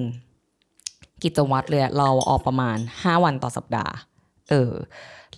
[1.22, 3.92] กิจวัตรเลยเราออกประมาณ5วันต่อสัปดาห์
[4.50, 4.72] เออ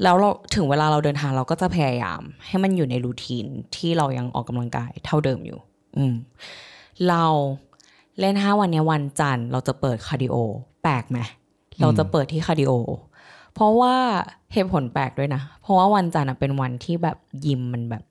[0.03, 5.59] แล้วเราถึงเวลาเราเดินทางเราก็จะพยายาม ให้มันอยู่ใน routine ที่เรายังออกกำลังกายเท่าเดิมอยู่
[5.97, 6.15] อืม
[7.09, 7.25] เรา
[8.21, 10.37] เล่น5วันเนี้ยวันจันทร์เราจะเปิด cardio
[10.83, 11.19] แปลกไหม
[11.81, 12.73] เราจะเปิดที่ cardio
[13.55, 13.95] เพราะว่า
[14.53, 18.03] เหตุผลแปลกด้วยนะ เพราะว่าวันจันทร์อะเป็นวันที่แบบยิมมันแบบ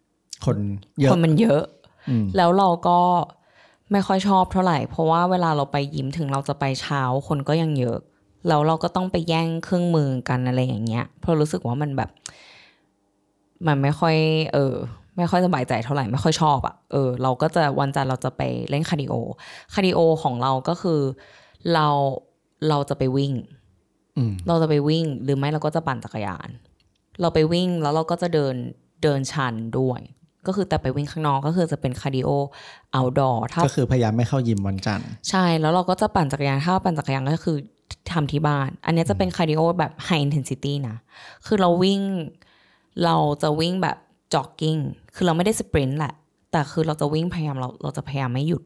[0.45, 0.58] คน
[0.99, 1.63] เยอะคนมันเยอะ
[2.10, 2.99] อืมแล้วเราก็
[3.91, 7.97] ไม่ค่อยชอบเท่าไหร่ เพราะว่าเวลาเราไปยิมถึงเราจะไปเช้าคนก็ยังเยอะ
[8.47, 12.10] แล้วเราก็ต้องไปแย่งเครื่องมือกันอะไรอย่างเงี้ย เพราะรู้สึกว่ามันแบบ
[13.67, 14.15] มันไม่ค่อย
[14.53, 14.73] เออ
[15.17, 19.13] ไม่ค่อยสบายใจเท่าไหร่ไม่ค่อยชอบอะ่ะ เออ เราก็จะวันจันทร์เราจะไปเล่นคาร์ดิโอ
[19.73, 20.99] คาร์ดิโอของเราก็คือ
[21.73, 21.88] เรา
[22.69, 23.52] เราจะไปวิ่งอืม
[24.47, 26.49] เราจะไปวิ่งหรือไม่เราก็จะปั่นจักรยาน
[27.21, 28.56] เราไปวิ่งแล้วเราก็จะเดิน
[29.04, 30.02] เดินชันด้วย
[30.47, 32.30] ก็คือแต่ไปวิ่งข้างนอกก็คือจะเป็นคาร์ดิโอ
[32.91, 37.58] outdoor ถ้าก็คือพยายามไม่เข้ายิมวันจันทร์ใช่แล้วเราก็จะปั่นจักรยานถ้าปั่นจักรยานก็คือ
[38.12, 40.97] ทำที่บ้าน อันเนี้ยจะเป็นคาร์ดิโอแบบ high intensity นะ
[41.45, 42.02] คือเราวิ่ง
[43.04, 43.97] เราจะวิ่งแบบ
[44.34, 44.78] จ็อกกิ้ง
[45.15, 46.13] คือเราไม่ได้ sprint แหละ
[46.52, 48.63] แต่คือเราจะวิ่งพยายามเราเราจะพยายามไม่หยุด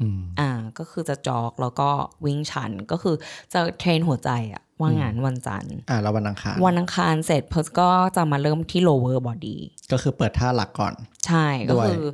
[0.00, 1.88] อืมอ่า ก็คือจะ jog แล้วก็
[2.26, 3.14] วิ่งชัน ก็คือ
[3.52, 9.56] จะเทรนหัวใจอะ ว่างานวันจันทร์อ่าแล้ววันอังคารวันอังคารเสร็จเพิร์สก็จะมาเริ่มที่ lower body
[9.92, 10.94] ก็คือเปิดท่าหลักก่อน
[11.26, 12.04] ใช่ด้ก็วยคือ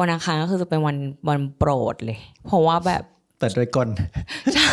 [0.00, 0.96] วันอังคารก็คือจะเป็นวัน
[1.28, 3.02] วันโปรดเลย เพราะว่าแบบ
[3.38, 3.88] เปิดด้วยก้น
[4.54, 4.70] ใช่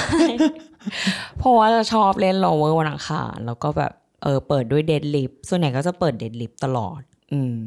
[1.38, 7.01] เพราะว่าจะชอบเล่น lower วันอังคารแล้วก็แบบเออเปิดด้วยเดดลิฟส่วนใหญ่ก็จะเปิดเดดลิฟตลอด
[7.33, 7.57] อืม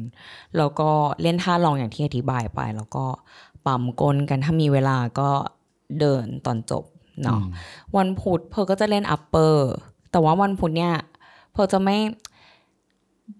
[0.57, 0.89] แล้วก็
[1.21, 3.05] เล่นท่าลองอย่างที่อธิบายไป แล้วก็
[3.65, 5.29] ปั๊มก้นกันถ้ามีเวลาก็
[5.99, 6.83] เดินตอนจบ
[7.23, 7.41] เนาะ
[7.97, 9.55] วันพุธเพอก็จะเล่น upper
[10.11, 10.93] แต่ว่าวันพุธเนี่ย
[11.53, 11.97] เพอจะไม่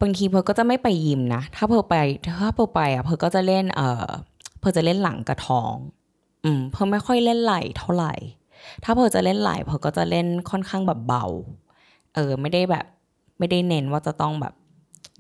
[0.02, 1.96] บางทีเพอก็จะไม่ไปยิมนะ ถ้าเพอไป
[2.40, 4.06] ถ้าเพอไปอะเพอก็จะเล่นเออ
[4.60, 5.76] เพอจะเล่นหลังกระท้อง
[6.46, 8.13] อืมเพอไม่ค่อยเล่นไหล่เท่าไหร่
[8.84, 11.26] ถ้าเพอจะเล่นไหล่เพอก็จะเล่นค่อนข้างแบบเบา
[12.16, 12.86] เออ ไม่ได้แบบ
[13.40, 14.54] ไม่ได้เน้นว่าจะต้องแบบ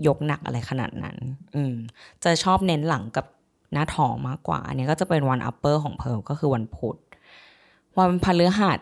[0.07, 1.17] ยกหนักอะไรขนาดนั้น
[1.55, 1.75] อืม
[2.23, 3.25] จะชอบเน้นหลังกับ
[3.73, 6.97] หน้าท้องมากกว่า อันนี้ก็จะเป็นวัน upper ของเพิร์ลก็คือวันพุธ
[7.97, 8.79] วันพฤหัส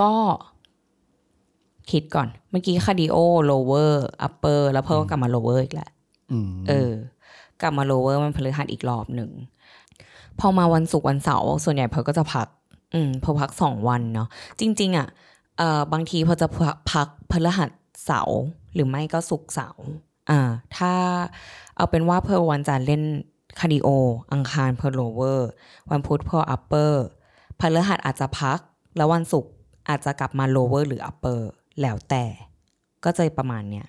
[0.00, 0.12] ก็
[1.90, 3.16] คิดก่อน เมื่อกี้คาร์ดิโอ
[3.50, 3.92] lower
[4.26, 5.90] upper แล้วเพิร์ลกลับมา lower อีกแหละ
[6.32, 6.92] อืมเออ
[7.60, 9.30] กลับมา lower มันพฤหัสอีกรอบหนึ่ง
[10.40, 12.48] พอมาวันศุกร์วันเสาร์ส่วนใหญ่เพิร์ลก็จะพัก
[12.94, 14.28] อืมเพิร์ลพักสองวันเนาะ
[14.60, 15.08] จริง ๆ อะ
[15.58, 16.46] เอ่อบางทีเพิร์ลจะ
[16.92, 17.70] พักพฤหัส
[18.06, 18.40] เสาร์
[18.74, 19.84] หรือไม่ก็ศุกร์เสาร์
[20.30, 20.40] อ่า
[20.76, 20.92] ถ้า
[21.76, 23.02] เอาเป็นว่าเพิร์ลวันจันทร์เล่น
[23.58, 23.88] คาร์ดิโอ
[24.32, 25.40] อังคารเพิร์ล lower
[25.90, 26.94] วันพุธเพิร์ล upper
[27.60, 28.58] พฤหัสอาจจะพัก
[28.96, 29.52] แล้ววันศุกร์
[29.88, 31.40] อาจจะกลับมา lower หรือ upper
[31.80, 32.24] แล้วแต่
[33.04, 33.86] ก็จะประมาณเนี้ย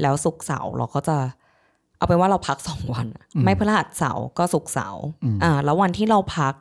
[0.00, 1.18] แล้วศุกร์เสาร์เราก็จะ
[1.96, 5.04] เอาเป็นว่าเราพักสองวันอะไม่พฤหัสเสาร์ก็ศุกร์เสาร์
[5.42, 6.54] อ่าแล้ววันที่เราพัก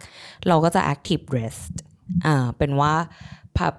[0.48, 1.74] เราก็จะ active rest
[2.26, 2.93] อ่าเป็นว่า
[3.58, 3.74] พับ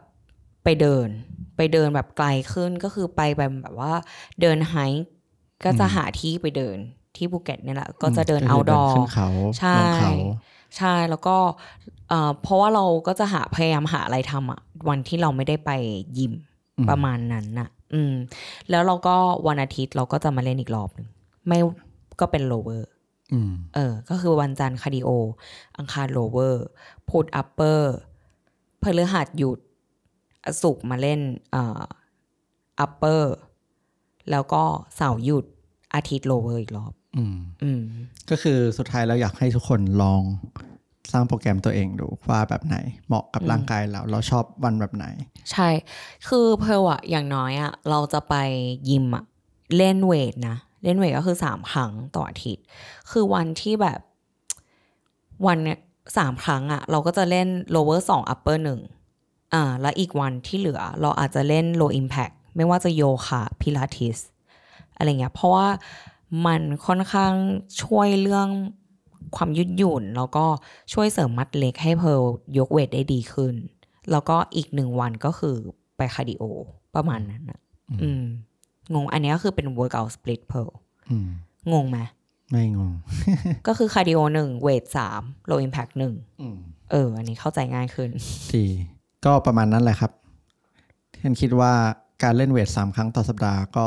[0.64, 1.08] ไปเดิน
[1.56, 3.92] ไปเดินแบบไกลขึ้นก็คือไปแบบแบบว่า
[4.40, 4.74] เดินไฮ
[5.64, 6.78] ก็จะหาที่ไปเดิน
[7.18, 9.28] ที่ภูเก็ตเนี่ยแหละก็จะเดินก็เอาคือดอขึ้นเขา
[9.58, 10.12] ใช่ลงเขา
[10.76, 11.36] ใช่แล้วก็
[12.08, 15.70] เอ่อเพราะว่าเราก็จะหาพยายามหาอะไรทำอะวันที่เราไม่ได้ไป
[16.18, 16.32] ยิม
[16.88, 18.14] ประมาณนั้นน่ะ อืม
[18.70, 21.08] แล้วเราก็วันอาทิตย์เราก็จะมาเล่นอีกรอบหนึ่ง
[21.46, 21.58] ไม่
[22.20, 22.82] ก็เป็น lower
[23.32, 25.08] อืมเออ ก็คือวันจันทร์คาร์ดิโอ
[25.78, 26.66] อังคาร lower
[27.08, 27.94] พุธ upper
[28.82, 29.58] พฤหัสหยุด
[30.62, 31.20] ศุกร์มาเล่น
[31.52, 31.82] เอ่อ
[32.80, 33.34] upper
[34.30, 34.62] แล้วก็
[34.96, 35.44] เสาร์หยุด
[35.94, 37.82] อาทิตย์ lower อีกรอบ อืมอืม
[38.30, 40.22] ก็คือสุดท้ายเราอยากให้ทุกคนลอง
[41.12, 45.06] สร้างโปรแกรมตัวเองดูว่าแบบไหนเหมาะกับร่างกายเราเราชอบวันแบบไหน
[45.52, 45.68] ใช่
[46.28, 48.34] คือเพิร์ลอะอย่างน้อยอะเราจะไป
[48.90, 49.24] ยิมอะ
[49.76, 52.64] เล่นเวทนะ เล่นเวทก็คือสามครั้งต่ออาทิตย์
[53.10, 54.00] คือวันที่แบบ
[55.46, 55.78] วันเนี้ย
[56.16, 58.80] สามครั้งอะเราก็จะเล่น lower สอง upper หนึ่ง
[59.54, 64.18] อ่าแล้วอีกวันที่เหลือ เราอาจจะเล่น low impact ไม่ว่าจะโยคะพิลาทิส
[64.96, 65.68] อะไรเงี้ยเพราะว่า
[66.46, 67.32] มันค่อนข้าง
[67.82, 68.48] ช่วยเรื่อง
[69.36, 70.44] ความยืดหยุ่น แล้วก็
[70.92, 72.08] ช่วยเสริมมัดเล็กให้เพล
[72.58, 73.54] ยกเวทได้ดีขึ้น
[74.10, 75.56] แล้วก็อีกหนึ่งวันก็คือ
[75.96, 76.42] ไปคาร์ดิโอ
[76.94, 77.60] ประมาณนั้นนะ
[78.02, 78.22] อืม
[78.94, 80.70] งง อันนี้ก็คือเป็น workout split เพิร์ล
[81.10, 81.28] อืม
[81.72, 81.98] งงไหม
[82.50, 82.92] ไม่งง
[83.66, 86.56] ก็คือคาร์ดิโอหนึ่งเวทสาม low impact หนึ่งอืม
[86.90, 88.10] เออ อันนี้เข้าใจง่ายขึ้น
[88.52, 88.64] ดี
[89.24, 90.12] ก็ประมาณนั้นแหละครับ
[91.12, 91.72] เทนคิดว่า
[92.22, 93.86] การเล่นเวทสามครั้งต่อสัปดาห์ก็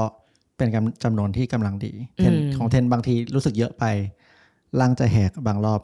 [0.62, 3.86] เป็นกำจำนวนที่กำลังดีเทนอืมของเทนบางทีรู้สึกเยอะไป
[4.80, 5.82] ร่างจะแหกบางรอบ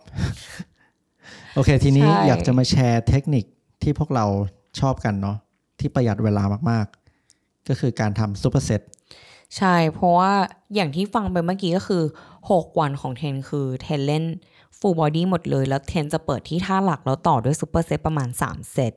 [1.55, 3.45] โอเค ทีนี้ใช่อยากจะมาแชร์เทคนิค
[3.83, 4.25] ที่พวกเรา
[4.79, 5.37] ชอบกันเนาะ
[5.79, 8.81] ที่ประหยัดเวลามากๆ ก็คือการทำ superset
[9.57, 10.33] ใช่ เพราะว่า
[10.75, 12.03] อย่างที่ฟังไปเมื่อกี้ก็คือ
[12.41, 14.25] 6 วันของเทนคือเทนเล่น
[14.79, 18.93] full body หมดเลย แล้วเทนจะเปิดที่ท่าหลักแล้วต่อด้วย superset ประมาณ 3 เซต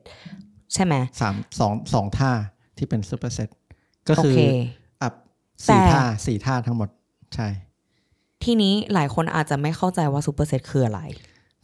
[0.73, 2.31] ใช่ไหมสามสองสองท่า
[2.77, 3.49] ที่เป็น superset
[4.07, 4.55] ก็โอคือเคอัพแต่
[5.67, 6.89] สี่ท่าสี่ท่าทั้งหมด
[7.35, 7.47] ใช่
[8.43, 11.01] ทีนี้หลายคนอาจจะไม่เข้าใจว่า superset คืออะไร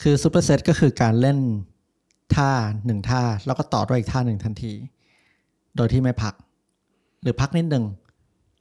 [0.02, 1.40] คือ superset ก็คือการเล่น
[2.36, 2.50] ท่า
[2.86, 4.74] หนึ่งท่า แล้วก็ต่อด้วยอีกท่าหนึ่งทันที
[5.76, 6.34] โดยที่ไม่พัก
[7.22, 7.86] หรือพักนิดหนึ่ง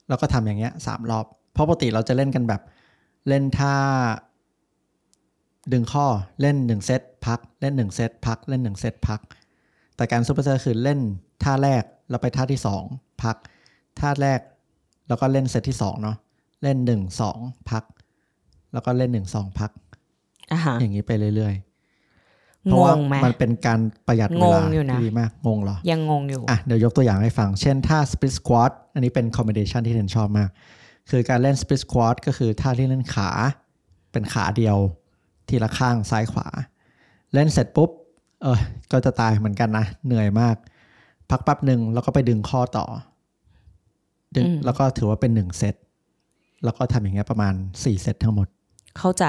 [0.08, 2.62] แล้วก็ทำอย่างเงี้ยสามรอบ เพราะปกติเราจะเล่นกันแบบ
[3.28, 3.74] เล่นท่า
[5.72, 6.06] ดึงข้อ
[6.40, 9.20] เล่นหนึ่งเซตพักเล่นหนึ่งเซตพักเล่นหนึ่งเซตพัก
[9.96, 11.00] แต่การ superset คือเล่น
[11.42, 12.82] ท่าแรกแล้วไปท่าที่สอง
[13.22, 13.36] พัก
[14.00, 14.40] ท่าแรก
[15.08, 16.16] แล้วก็เล่นเซตที่สองเนาะ
[16.62, 17.38] เล่นหนึ่งสอง
[17.70, 17.84] พัก
[18.72, 19.70] แล้วก็เล่นหนึ่งสองพัก
[20.52, 30.50] อะฮะอย่างนี้ไปเรื่อยๆเพงราะว่างไหมมันเป็นการประหยัดเวลางงอยู่นะที่ดีมาก งงเหรอ ยังงงอยู่ อะ เดี๋ยวยกตัวอย่างให้ฟัง เช่นท่า split squat อันนี้เป็น combination ที่เทนชอบมาก
[31.10, 33.30] คือการเล่น split squat ก็คือท่าที่เล่นขา
[34.12, 34.76] เป็นขาเดียว
[35.48, 36.46] ทีละข้างซ้ายขวา
[37.34, 37.90] เล่นเสร็จปุ๊บ
[38.42, 38.58] เออ
[38.92, 40.56] ก็จะตายเหมือนกันนะ เหนื่อยมาก
[41.30, 43.15] พักแป๊บหนึ่งแล้วก็ไปดึงข้อต่อดึงอืม
[44.64, 45.74] แล้วก็ถือว่าเป็นหนึ่งเซต
[46.64, 48.48] แล้วก็ทำอย่างเงี้ยประมาณสี่เซตทั้งหมด
[48.98, 49.24] เข้าใจ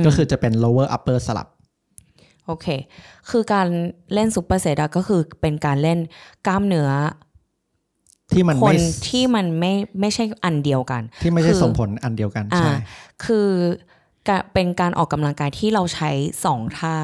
[0.00, 1.48] มก็คือจะเป็น lower upper สลับ
[2.46, 2.66] โอเค
[3.30, 3.66] คือการ
[4.14, 5.98] เล่นซูเปอร์เซตอะก็คือเป็นการเล่น
[6.46, 6.90] กล้ามเนื้อ
[8.32, 12.72] ที่มันคไม่นที่มันไม่ไม่ใช่อันเดียวกัน ที่ไม่ใช่คือส่งผลอันเดียวกันอ่าใช่
[13.24, 13.48] คือ
[14.28, 16.10] การเป็นการออกกำลังกายที่เราใช้
[16.44, 16.96] สองท่า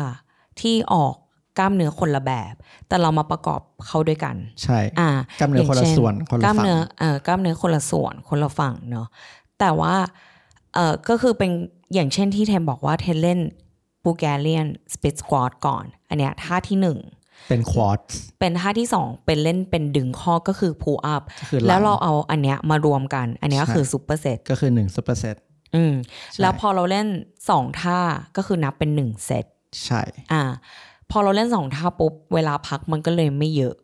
[0.61, 1.14] ที่ออก
[1.58, 2.54] กล้ามเนื้อคนละแบบ
[2.88, 9.06] แต่เรามาประกอบเข้าด้วยกัน ใช่อ่ากล้ามเนื้อคนละย่างช่ส่วนคนกละล้ามฝั่งเนื้อเอ่อกล้ามเนื้อคนละส่วนคนละฝั่งเนาะ
[9.60, 9.94] แต่ว่า
[10.74, 11.50] เอ่อก็คือเป็น
[11.94, 13.40] อย่างเช่นที่เทนบอกว่าเทนเล่น
[14.04, 16.98] บูแกเลียนสปิ t สควอตก่อน อันเนี้ยท่าที่หนึ่ง
[17.48, 18.00] เป็นควอต
[18.40, 25.37] เป็นท่าที่สองเป็นเล่นเป็นดึงข้อก็คือ pull up ก็คือหงแล้วเราเอาอันเนี้ยมารวมกัน อันเนี้ยใช่คือsuperset ก็คือหนึ่ง superset
[25.74, 25.94] อืม
[26.32, 27.06] ใช่แล้วพอเราเล่น
[27.50, 27.98] สองท่า
[28.36, 29.46] ก็คือนับเป็นหนึ่งเซต
[29.84, 30.42] ใช่อ่า
[31.16, 33.74] พอเราเล่นสองท่าปุ๊บเวลาพักมันก็เลยไม่เยอะ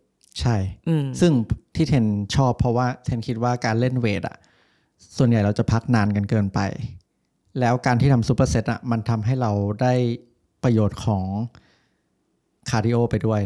[0.41, 0.57] ใช่
[0.89, 1.33] อืมซึ่ง
[1.75, 2.05] ที่เทน
[2.37, 4.37] ชอบเพราะว่าเทนคิดว่าการเล่นเวทอะ
[5.17, 6.61] ส่วนใหญ่เราจะพักนานกันเกินไป
[7.61, 9.95] แล้วการที่ทำ superset อะมันทำให้เราได้
[10.63, 11.25] ประโยชน์ของ
[12.71, 13.43] คาร์ดิโอไปด้วย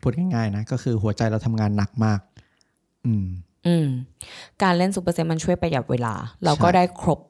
[0.00, 2.20] พูดง่ายๆนะ ก็คือหัวใจเราทำงานหนักมาก
[3.06, 3.26] อืม
[3.66, 3.86] อืม
[4.62, 6.14] การเล่น superset มันช่วยประหยัดเวลา
[6.44, 7.20] เราก็ใช่ได้ครบ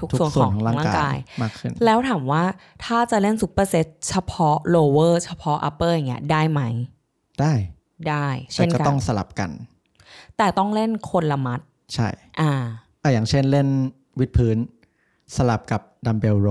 [0.00, 2.44] ทุกทุกส่วนส่ขวนองของร่าร่างงกากายยมากขึ้น แล้วถามว่า
[2.84, 6.60] ถ้าจะเล่น superset เฉพาะ lower เฉพาะ upper อย่างเงี้ยได้ไหม
[7.40, 7.52] ได้
[8.08, 9.50] ได้แต่เช่นก็กัต้นองสลับกัน
[10.36, 11.60] แต่ต้องเล่นคนละมัด
[11.94, 12.08] ใช่
[12.40, 12.52] อ่า
[13.02, 13.68] อะอย่างเช่นเล่น
[14.18, 14.56] วิดพื้น
[15.36, 16.48] สลับกับ dumbbell row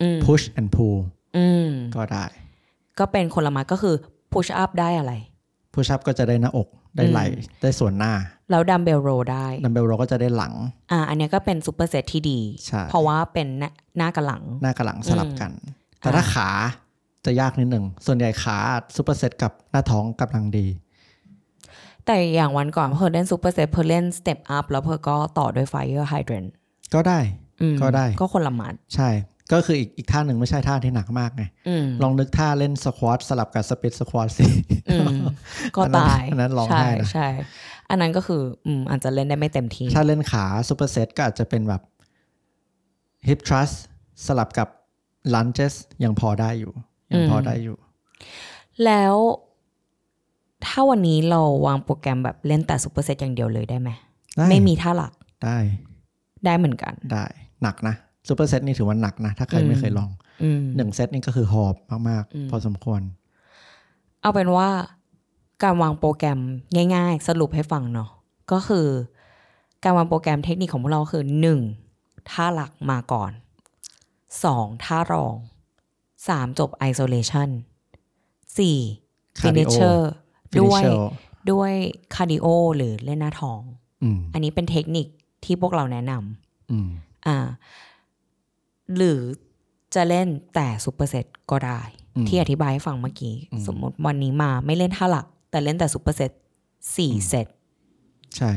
[0.00, 0.96] อืม push and pull
[1.36, 2.24] อืมก็ได้
[2.98, 3.94] ก็เป็นคนละมัดก็คือ
[4.32, 5.12] push up ได้อะไร
[5.74, 7.26] push up ก็จะได้หน้าอกได้ไหล่
[7.62, 8.12] ได้ส่วนหน้า
[8.50, 10.52] แล้ว dumbbell row ได้ dumbbell row ก็จะได้หลัง
[10.92, 15.52] อ่า อันเนี้ยก็เป็น superset ที่ดีใช่เพราะว่าเป็นหน้าหน้ากับหลัง หน้ากับหลังสลับกัน
[16.00, 16.48] แต่อ่าถ้าขา
[17.24, 18.58] จะยากนิดหนึ่ง ส่วนใหญ่ขา
[18.96, 20.66] superset กับหน้าท้องกำลังดี
[22.06, 26.44] แต่อย่างวันก่อนเพิร์ลเล่น superset เพิร์ลเล่น step up แล้วเพิร์ลก็ต่อด้วย fire hydrant
[26.94, 27.18] ก็ได้
[27.82, 29.08] ก็ได้ ก็คนละมัด ใช่
[29.52, 34.46] ก็คืออีกอีกท่าหนึ่งไม่ใช่ท่าที่หนักมากไงอืมลองนึกท่าเล่น squat สลับกับ split squat สิ
[34.90, 35.16] อืม
[35.76, 41.82] ก็อันนั้นตาย อันนั้นร้องใช่ไห้นะใชอันนั้นก็คืออืมอาจจะเล่นได้ไม่เต็มที่ ถ้าเล่นขา superset ก็อาจจะเป็นแบบ
[43.28, 43.76] hip thrust
[44.26, 44.68] สลับกับ
[45.34, 45.74] lunges
[46.04, 46.72] ยังพอได้อยู่
[47.12, 47.76] ยังพอได้อยู่
[48.84, 49.14] แล้ว
[50.66, 53.90] ถ้าวันนี้เราวางโปรแกรมแบบเล่นแต่ superset อย่างเดียวเลยได้ไหม
[54.36, 55.12] ได้ไม่มีท่าหลัก
[55.44, 55.58] ได้
[56.44, 57.26] ได้เหมือนกัน ได้
[57.62, 57.94] หนักนะ
[58.28, 60.10] ซูเปอร์เซตนี่ถือว่าหนักนะ ถ้าใครอืมไม่เคยลอง
[60.42, 61.76] อืมหนึ่งเซตนี่ก็คือหอบ
[62.08, 63.00] มากอืมๆพอสมควร
[64.22, 64.68] เอาเป็นว่า
[65.62, 66.38] การวางโปรแกรม
[66.94, 68.10] ง่าย ๆ สรุปให้ฟังเนาะ
[68.52, 68.86] ก็คือ
[69.84, 71.60] การวางโปรแกรมเทคนิคของพวกเราคือหนึ่ง
[72.30, 73.32] ท่าหลักมาก่อน
[74.44, 75.34] สองท่ารอง
[76.28, 77.48] สามจบ isolation
[78.58, 78.78] สี่
[79.40, 80.00] Cardio finisher
[80.60, 81.00] ด้วย finisher
[81.52, 81.72] ด้วย
[82.14, 82.46] คาร์ดิโอ
[82.76, 83.60] หรือเล่นหน้าท้อง
[84.02, 85.06] อืมอันนี้เป็นเทคนิค
[85.44, 86.12] ที่พวกเราแนะนำ
[86.70, 87.46] อืมอ่า
[88.96, 89.18] หรือ
[89.94, 91.80] จะเล่นแต่ superset ก็ได้
[92.16, 96.30] อืมที่อธิบายให้ฟังเมื่อกี้อืมสมมติวันนี้มาไม่เล่นท่าหลัก แต่เล่นแต่ superset
[96.96, 98.50] สี่เซตใช่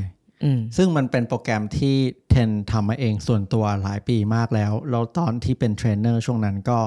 [0.43, 1.95] อืมซึ่งมันเป็นโปรแกรมที่
[2.29, 6.79] เทนทำมาเองส่วนตัวหลายปีมากแล้ว แล้วตอนที่เป็นเทรนเนอร์ช่วงนั้นก็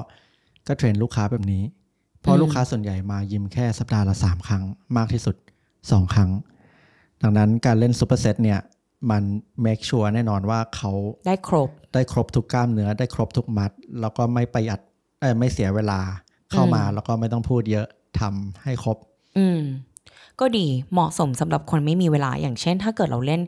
[0.67, 1.63] ก็เทรนลูกค้าแบบนี้
[2.21, 4.65] เพราะลูกค้าส่วนใหญ่มายิมแค่สัปดาห์ละสามครั้ง
[4.97, 5.37] มากที่สุด
[5.91, 6.31] สองครั้ง
[7.23, 8.61] ดังนั้นการเล่นซูเปอร์เซตเนี่ย
[9.11, 9.23] มัน
[9.65, 10.93] make sure แน่นอนว่าเขา
[11.27, 14.81] ได้ครบ ได้ครบทุกกล้ามเนื้อได้ครบทุกมัด แล้วก็ไม่ประหยัด
[15.21, 16.01] เออไม่เสียเวลา
[16.53, 17.87] เข้ามาอืมแล้วก็ไม่ต้องพูดเยอะ
[18.21, 18.97] ทำให้ครบ
[19.39, 19.61] อืม
[20.41, 23.41] ก็ดีเหมาะสมสำหรับคนไม่มีเวลา อย่างเช่น ถ้าเกิดเราเล่น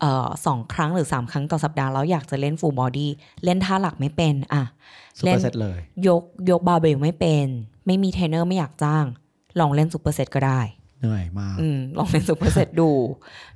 [0.00, 3.10] เอ่อสองครั้งหรือสามครั้งต่อสัปดาห์แล้วอยากจะเล่นฟูลบอดี้
[3.44, 4.62] เล่นท่าหลักไม่เป็นอะ
[5.18, 5.78] ซูเปอร์เซตเลย
[6.08, 7.46] ยกยกบาร์เบลไม่เป็น
[7.86, 9.04] ไม่มีเทรนเนอร์ไม่อยากจ้าง
[9.60, 10.60] ลองเล่นซูเปอร์เซตก็ได้
[11.00, 12.90] เหนื่อยมากอืมลองเล่นซูเปอร์เซตดู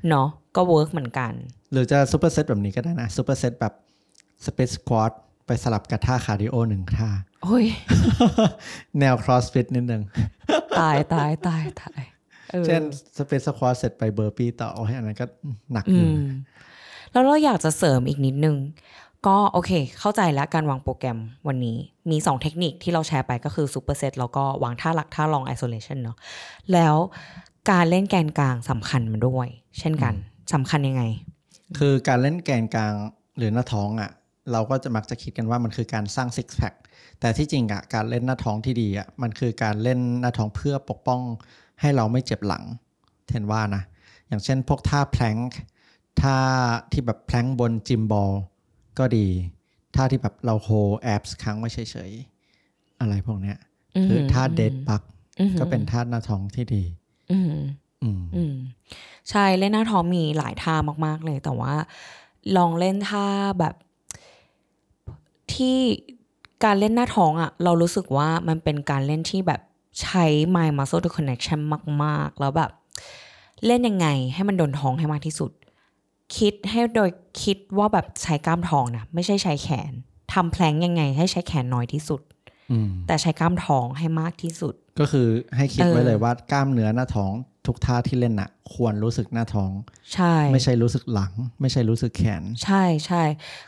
[0.08, 1.32] เนาะก็เวิร์กเหมือนกัน
[1.72, 3.74] หรือจะซูเปอร์เซตแบบนี้ก็ได้นะซูเปอร์เซตแบบ
[4.46, 5.12] สเปซ squat
[5.46, 7.10] ไปสลับกับท่าคาร์ดิโอหนึ่งท่า
[7.42, 7.66] โอ้ย
[8.98, 10.02] แนว crossfit นิดนึง
[10.80, 12.09] ตายตายตายตายออ
[12.66, 12.82] เช่น
[13.18, 15.26] สเปซ squat เสร็จไป burpee ต่อโอ้ยอันนั้นก็
[15.72, 16.18] หนักออืยู่ม
[17.12, 18.56] แล้วเราอยากจะเสริมอีกนิดนึง
[19.26, 21.76] ก็โอเค เข้าใจแล้วการวางโปรแกรมวันนี้
[22.10, 26.16] มี 2 เทคนิคที่เราแชร์ไปก็คือซูเปอร์เซตแล้วก็วางท่าหลักท่าลองไอโซเลชันเนาะ
[26.72, 26.94] แล้ว
[27.70, 30.14] การเล่นแกนกลางสำคัญมันด้วย เช่นกัน
[30.54, 31.02] สำคัญยังไง
[31.78, 32.94] คือการเล่นแกนกลาง
[33.38, 34.10] หรือหน้าท้องอะ่ะ
[34.52, 36.74] เราก็จะมักจะคิดกันว่ามันคือการสร้างซิกแพค
[37.20, 41.20] แต่ที่จริงอะ่ะการเล่นหน้าท้องที่ดีอะ่ะมันคือการเล่นหน้าท้องเพื่อปกป้อง
[41.80, 42.64] ให้เราไม่เจ็บหลัง
[43.28, 43.82] เทนว่านะ
[44.28, 45.60] อย่างเช่นพวกท่าแพลงก์
[46.20, 46.36] ท่า
[46.92, 48.32] ที่แบบแพลงก์บนจิมบอล
[48.98, 49.26] ก็ดี
[49.96, 50.68] ท่าที่แบบเราโฮ
[51.00, 51.78] แอบส์ค้างไว้เฉ
[52.10, 53.58] ยๆ อะไรพวกเนี้ย
[54.04, 55.02] คือท่าเดดบัก
[55.40, 56.82] อือหือก็เป็นท่าหน้าท้องที่ดี
[57.32, 57.64] อือหือ
[58.02, 58.54] อืมอืม
[59.30, 60.74] ใช่เล่นหน้าท้องมีหลายท่า
[61.06, 61.74] มาก ๆ เลย แต่ว่า
[62.56, 63.26] ลองเล่นท่า
[63.58, 63.74] แบบ
[65.54, 65.78] ที่
[66.64, 69.60] การเล่นหน้าท้องอะ่ะ เรารู้สึกว่ามันเป็นการเล่นที่แบบ
[70.00, 70.24] ใช้
[70.54, 71.60] mind muscle to connection
[72.04, 72.70] มาก ๆ แล้วแบบ
[73.66, 75.50] เล่นยังไงให้มันโดนท้องให้มากที่สุด
[76.36, 77.10] คิดให้โดย
[77.42, 79.92] คิดว่าแบบใช้กล้ามท้องนะ ไม่ใช่ใช้แขน
[80.32, 82.20] ทำแพลงยังไงให้ใช้แขนน้อยที่สุด
[82.70, 85.26] อืมแต่ใช้กล้ามท้องให้มากที่สุด ก็คือ
[85.56, 87.32] ให้คิดเออไว้เลยว่ากล้ามเนื้อหน้าท้อง
[87.66, 89.70] ทุกท่าที่เล่นน่ะควรรู้สึกหน้าท้อง
[90.14, 93.22] ใช่ ไม่ใช่รู้สึกหลัง ไม่ใช่รู้สึกแขน ใช่ใช่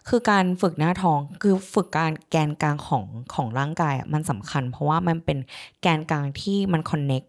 [0.08, 5.38] คือการฝึกหน้าท้องคือฝึกการแกนกลางของของร่างกายอะมันสำคัญ เพราะว่ามันเป็น
[5.82, 7.22] แกนกลางที่มันคอนเน็ก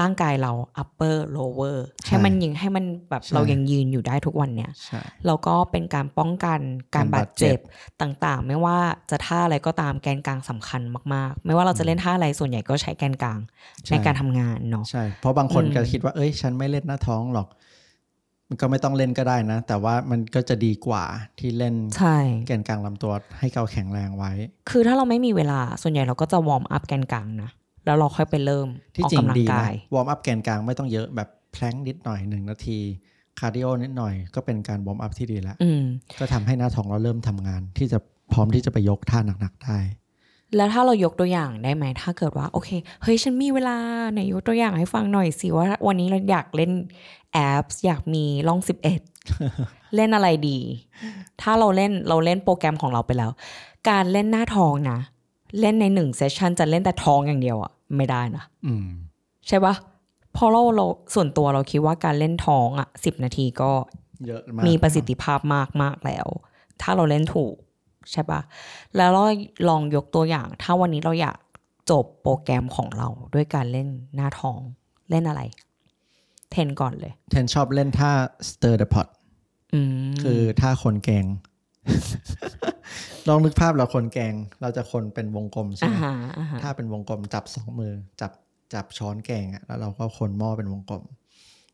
[0.00, 6.60] ร่างกายเรา upper lower ใช่ให้มันยิงให้มันแบบใช่เรายังยืนอยู่ได้ทุกวันเนี้ยใช่แล้วก็เป็นการป้องกัน
[6.94, 7.60] การการบาบาดดเจ็เจ็บบ
[8.00, 8.78] ต่างๆ ไม่ว่า
[9.10, 10.82] จะท่าอะไรก็ตามแกนกลางสำคัญ
[11.14, 13.40] มากๆ ไม่ว่าเราจะเล่นท่าอะไรส่วนใหญ่ก็ใช้แกนกลาง
[13.90, 17.48] ในการทำงานเนาะใช่เพราะบางคนอืมก็คิดว่าเอ้ย ฉันไม่เล่นหน้าท้องหรอก
[18.48, 21.04] มันก็ไม่ต้องเล่นก็ได้นะ แต่ว่ามันก็จะดีกว่า
[21.38, 24.32] ที่เล่นใช่แกนกลางลำตัวให้เขาแข็งแรงไว้
[24.70, 27.50] คือถ้าเราไม่มีเวลาส่วนใหญ่เราก็จะ warm up แกนกลางนะ
[27.86, 32.78] แล้วเราค่อยไปเริ่มที่ออกจริงกำลังกานะ warm up แกนกลางไม่ต้องเยอะแบบ plank นิดหน่อยหนึ่งนาที
[33.38, 35.82] คาร์ดิโอนิดหน่อยก็เป็นการ warm up ที่ดีแล้วอืม
[36.18, 37.98] ก็ทำให้หน้าท้องเราเริ่มทำงาน ที่จะ
[38.32, 39.78] พร้อมที่จะไปยกท่าหนักๆได้
[40.56, 42.70] แล้วถ้าเรายกตัวอย่างได้ไหมถ้าเกิดว่าโอเค
[43.02, 43.76] เฮ้ยฉันมีเวลา
[44.12, 46.72] ไหนยกตัวอย่างให้ฟังหน่อยสิว่าวันนี้เราอยากเล่น
[47.32, 49.00] แอปอยากมีล่องสิบเอ็ด
[49.96, 50.58] เล่นอะไรดี
[51.42, 53.30] ถ้าเราเล่นเราเล่นโปรแกรมของเราไปแล้ว
[53.90, 54.98] การเล่นหน้าท้องนะ
[55.60, 58.88] เล่นในหนึ่งเซสชันจะเล่นแต่ท้องอย่างเดียวอะ ไม่ได้นะอืม
[59.48, 59.74] ใช่ปะ
[60.32, 63.70] เพราะเราเราส่วนตัวเราคิดว่าการเล่นท้องอะสิบนาทีก็
[64.26, 66.26] เยอะมากมีประสิทธิภาพมากมากแล้ว
[66.82, 67.54] ถ้าเราเล่นถูก
[68.12, 68.40] ใช่ปะ
[68.96, 69.24] แล้วเรา
[69.68, 71.38] ลองยกตัวอย่าง ถ้าวันนี้เราอยาก
[71.90, 74.58] จบโปรแกรมของเราด้วยการเล่นหน้าท้อง
[75.10, 75.42] เล่นอะไร
[76.50, 78.10] เทนก่อนเลย เทนชอบเล่นท่า
[78.48, 79.08] stir the pot
[79.74, 81.24] อืมคือท่าคนแกง
[83.28, 88.32] ลองนึกภาพเราคนแกง เราจะคนเป็นวงกลมใช่อ่าไหมฮะอ่าฮะถ้าเป็นวงกลมจับสองมือ จับ
[88.74, 91.04] จับช้อนแกงอะแล้วเราก็คนหม้อเป็นวงกลม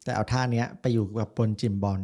[0.05, 2.01] แต่เอาท่าเนี้ยไปอยู่กับบนจิมบอล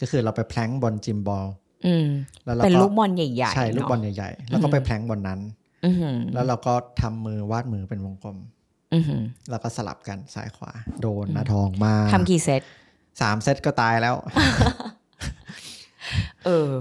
[0.00, 1.46] ก็คือเราไปแพลงบนจิมบอล
[1.86, 2.08] อืม
[2.44, 5.40] แล้วเราเป็นก็ลูกบอลใหญ่ๆใช่ลูกบอลเนาะใหญ่ๆ แล้วก็ไปแพลงบนนั้น
[5.84, 8.38] อือหือแล้วเราก็ทำมือวาดมือเป็นวงกลม
[8.94, 12.62] อือหือแล้วก็สลับกันซ้ายขวา โดนหน้าทองมาทำกี่เซต
[13.20, 14.14] สามเซตก็ตายแล้ว
[16.46, 16.72] เออ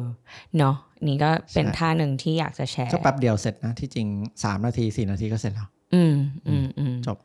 [0.57, 0.75] เนาะ
[1.07, 4.07] นี่ก็เป็นใช่ท่าหนึ่งที่อยากจะแชร์ก็แป๊บเดียวเสร็จนะ ที่จริง
[4.43, 6.15] สามนาทีสี่นาทีก็เสร็จแล้ว อืม
[6.47, 7.17] อืมอืมจบ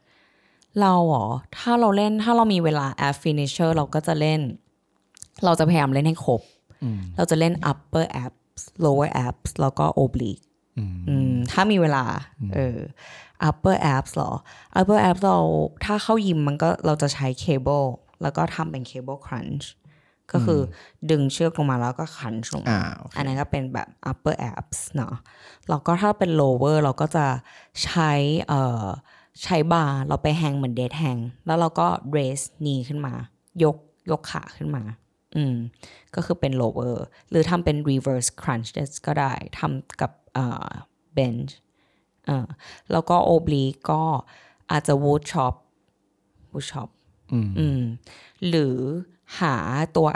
[0.81, 1.27] เราเหรอ
[1.59, 4.41] ถ้าเราเล่นถ้าเรามีเวลา app finisher เราก็จะเล่น
[5.45, 6.41] เราจะพยายามเล่นให้ครบ
[6.83, 10.45] อืมเราจะเล่น upper abs lower abs แล้วก็ oblique
[10.79, 12.05] อืมอืมถ้ามีเวลา
[12.55, 12.79] เออ
[13.49, 14.33] upper abs เหรอ
[14.79, 15.39] upper abs เรา
[15.85, 17.83] ถ้าเข้ายิมมันก็เราจะใช้เคเบิล
[18.23, 19.65] แล้วก็ทำเป็น cable crunch
[20.33, 20.61] ก็คือ
[21.11, 25.15] ดึงเชือกลงมาแล้วก็ crunch ลงมาอ่าโอเคอันนั้นก็เป็นแบบ upper abs เนาะ
[25.69, 27.27] แล้วก็ถ้าเป็น lower เราก็จะ
[27.85, 28.13] ใช้
[28.49, 28.87] เอ่อ
[29.43, 31.87] ใช้บาร์เราไป hang เหมือน dead hang แล้วเราก็
[32.17, 33.15] raise knee ขึ้นมา
[33.65, 33.77] ยก
[34.11, 34.83] ยกขาขึ้นมา
[35.37, 35.57] อืม
[36.15, 36.97] ก็คือเป็น lower
[37.31, 38.69] หรือทำเป็น reverse crunch
[39.07, 40.69] ก็ได้ทำกับเอ่อ
[41.19, 41.51] bench
[42.27, 42.47] เอ่อ
[42.93, 44.03] แล้วก็ oblique ก็
[44.71, 45.55] อาจจะ wood chop
[46.53, 46.89] wood chop
[47.33, 47.81] อืมอืม
[48.49, 48.77] หรือ
[49.39, 49.55] หา
[49.97, 50.07] ตัว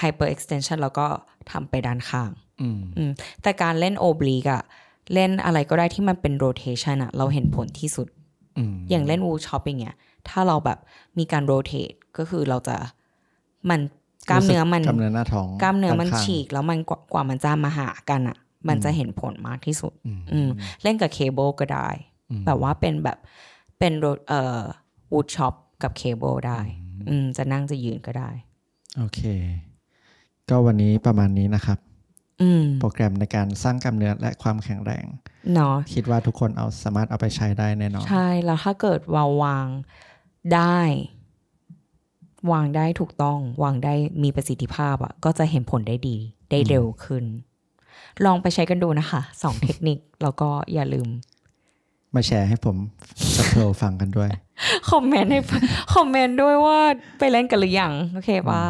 [0.00, 1.06] hyper extension แล้วก็
[1.50, 3.10] ทำไปด้านข้างอืมอืม
[3.42, 4.62] แต่การเล่นโอบลีกอะ
[5.14, 8.08] เล่นอะไรก็ได้ที่มันเป็นโรเทชันอะเราเห็นผลที่สุด
[8.58, 9.96] อืมอย่างเล่น woodchop อย่างเงี้ย
[10.28, 10.78] ถ้าเราแบบ
[11.18, 12.76] มีการ rotate ก็คือเราจะ
[13.70, 13.80] มัน
[14.30, 18.36] กล้ามเนื้อมันกล้ามเนื้อหน้าท้องกล้ามเนื้อมัดด้านข้างฉีก แล้วมันกว่ากว่ามันจะมาหากันอะ
[18.68, 20.48] มันจะเห็นผลมากที่สุด อืมอืม
[20.82, 21.88] เล่นกับเคเบิลก็ได้
[22.30, 23.18] อืมแบบว่าเป็นแบบ
[23.78, 24.60] เป็นโรเอ่อ
[25.12, 26.60] woodchop กับเคเบิลได้
[27.08, 28.30] อืมจะนั่งจะยืนก็ได้
[28.98, 29.20] โอเค
[30.48, 31.78] ก็วันนี้ประมาณนี้นะครับ
[32.42, 35.04] อืมโปรแกรมในการสร้างกล้ามเนื้อและความแข็งแรง
[35.54, 39.66] เนาะคิดว่าทุกคนเอาสามารถเอาไปใช้ได้แน่นอน ใช่ แล้วถ้าเกิดวาววาง
[40.54, 40.80] ได้
[42.52, 46.16] วางได้ถูกต้อง วางได้มีประสิทธิภาพอะ่ะ ก็จะเห็นผลได้ดี
[46.50, 47.24] ได้เร็วขึ้น
[48.24, 51.08] ลองไปใช้กันดูนะคะสองเทคนิค แล้วก็อย่าลืม
[52.14, 52.76] มาแชร์ให้ผม
[53.36, 54.30] กับโปรฟังกันด้วย
[54.90, 55.40] คอมเมนต์ให้
[55.94, 56.78] คอมเมนต์ด้วยว่า
[57.20, 58.62] ไปเล่นกันหรือยัง โอเคปะ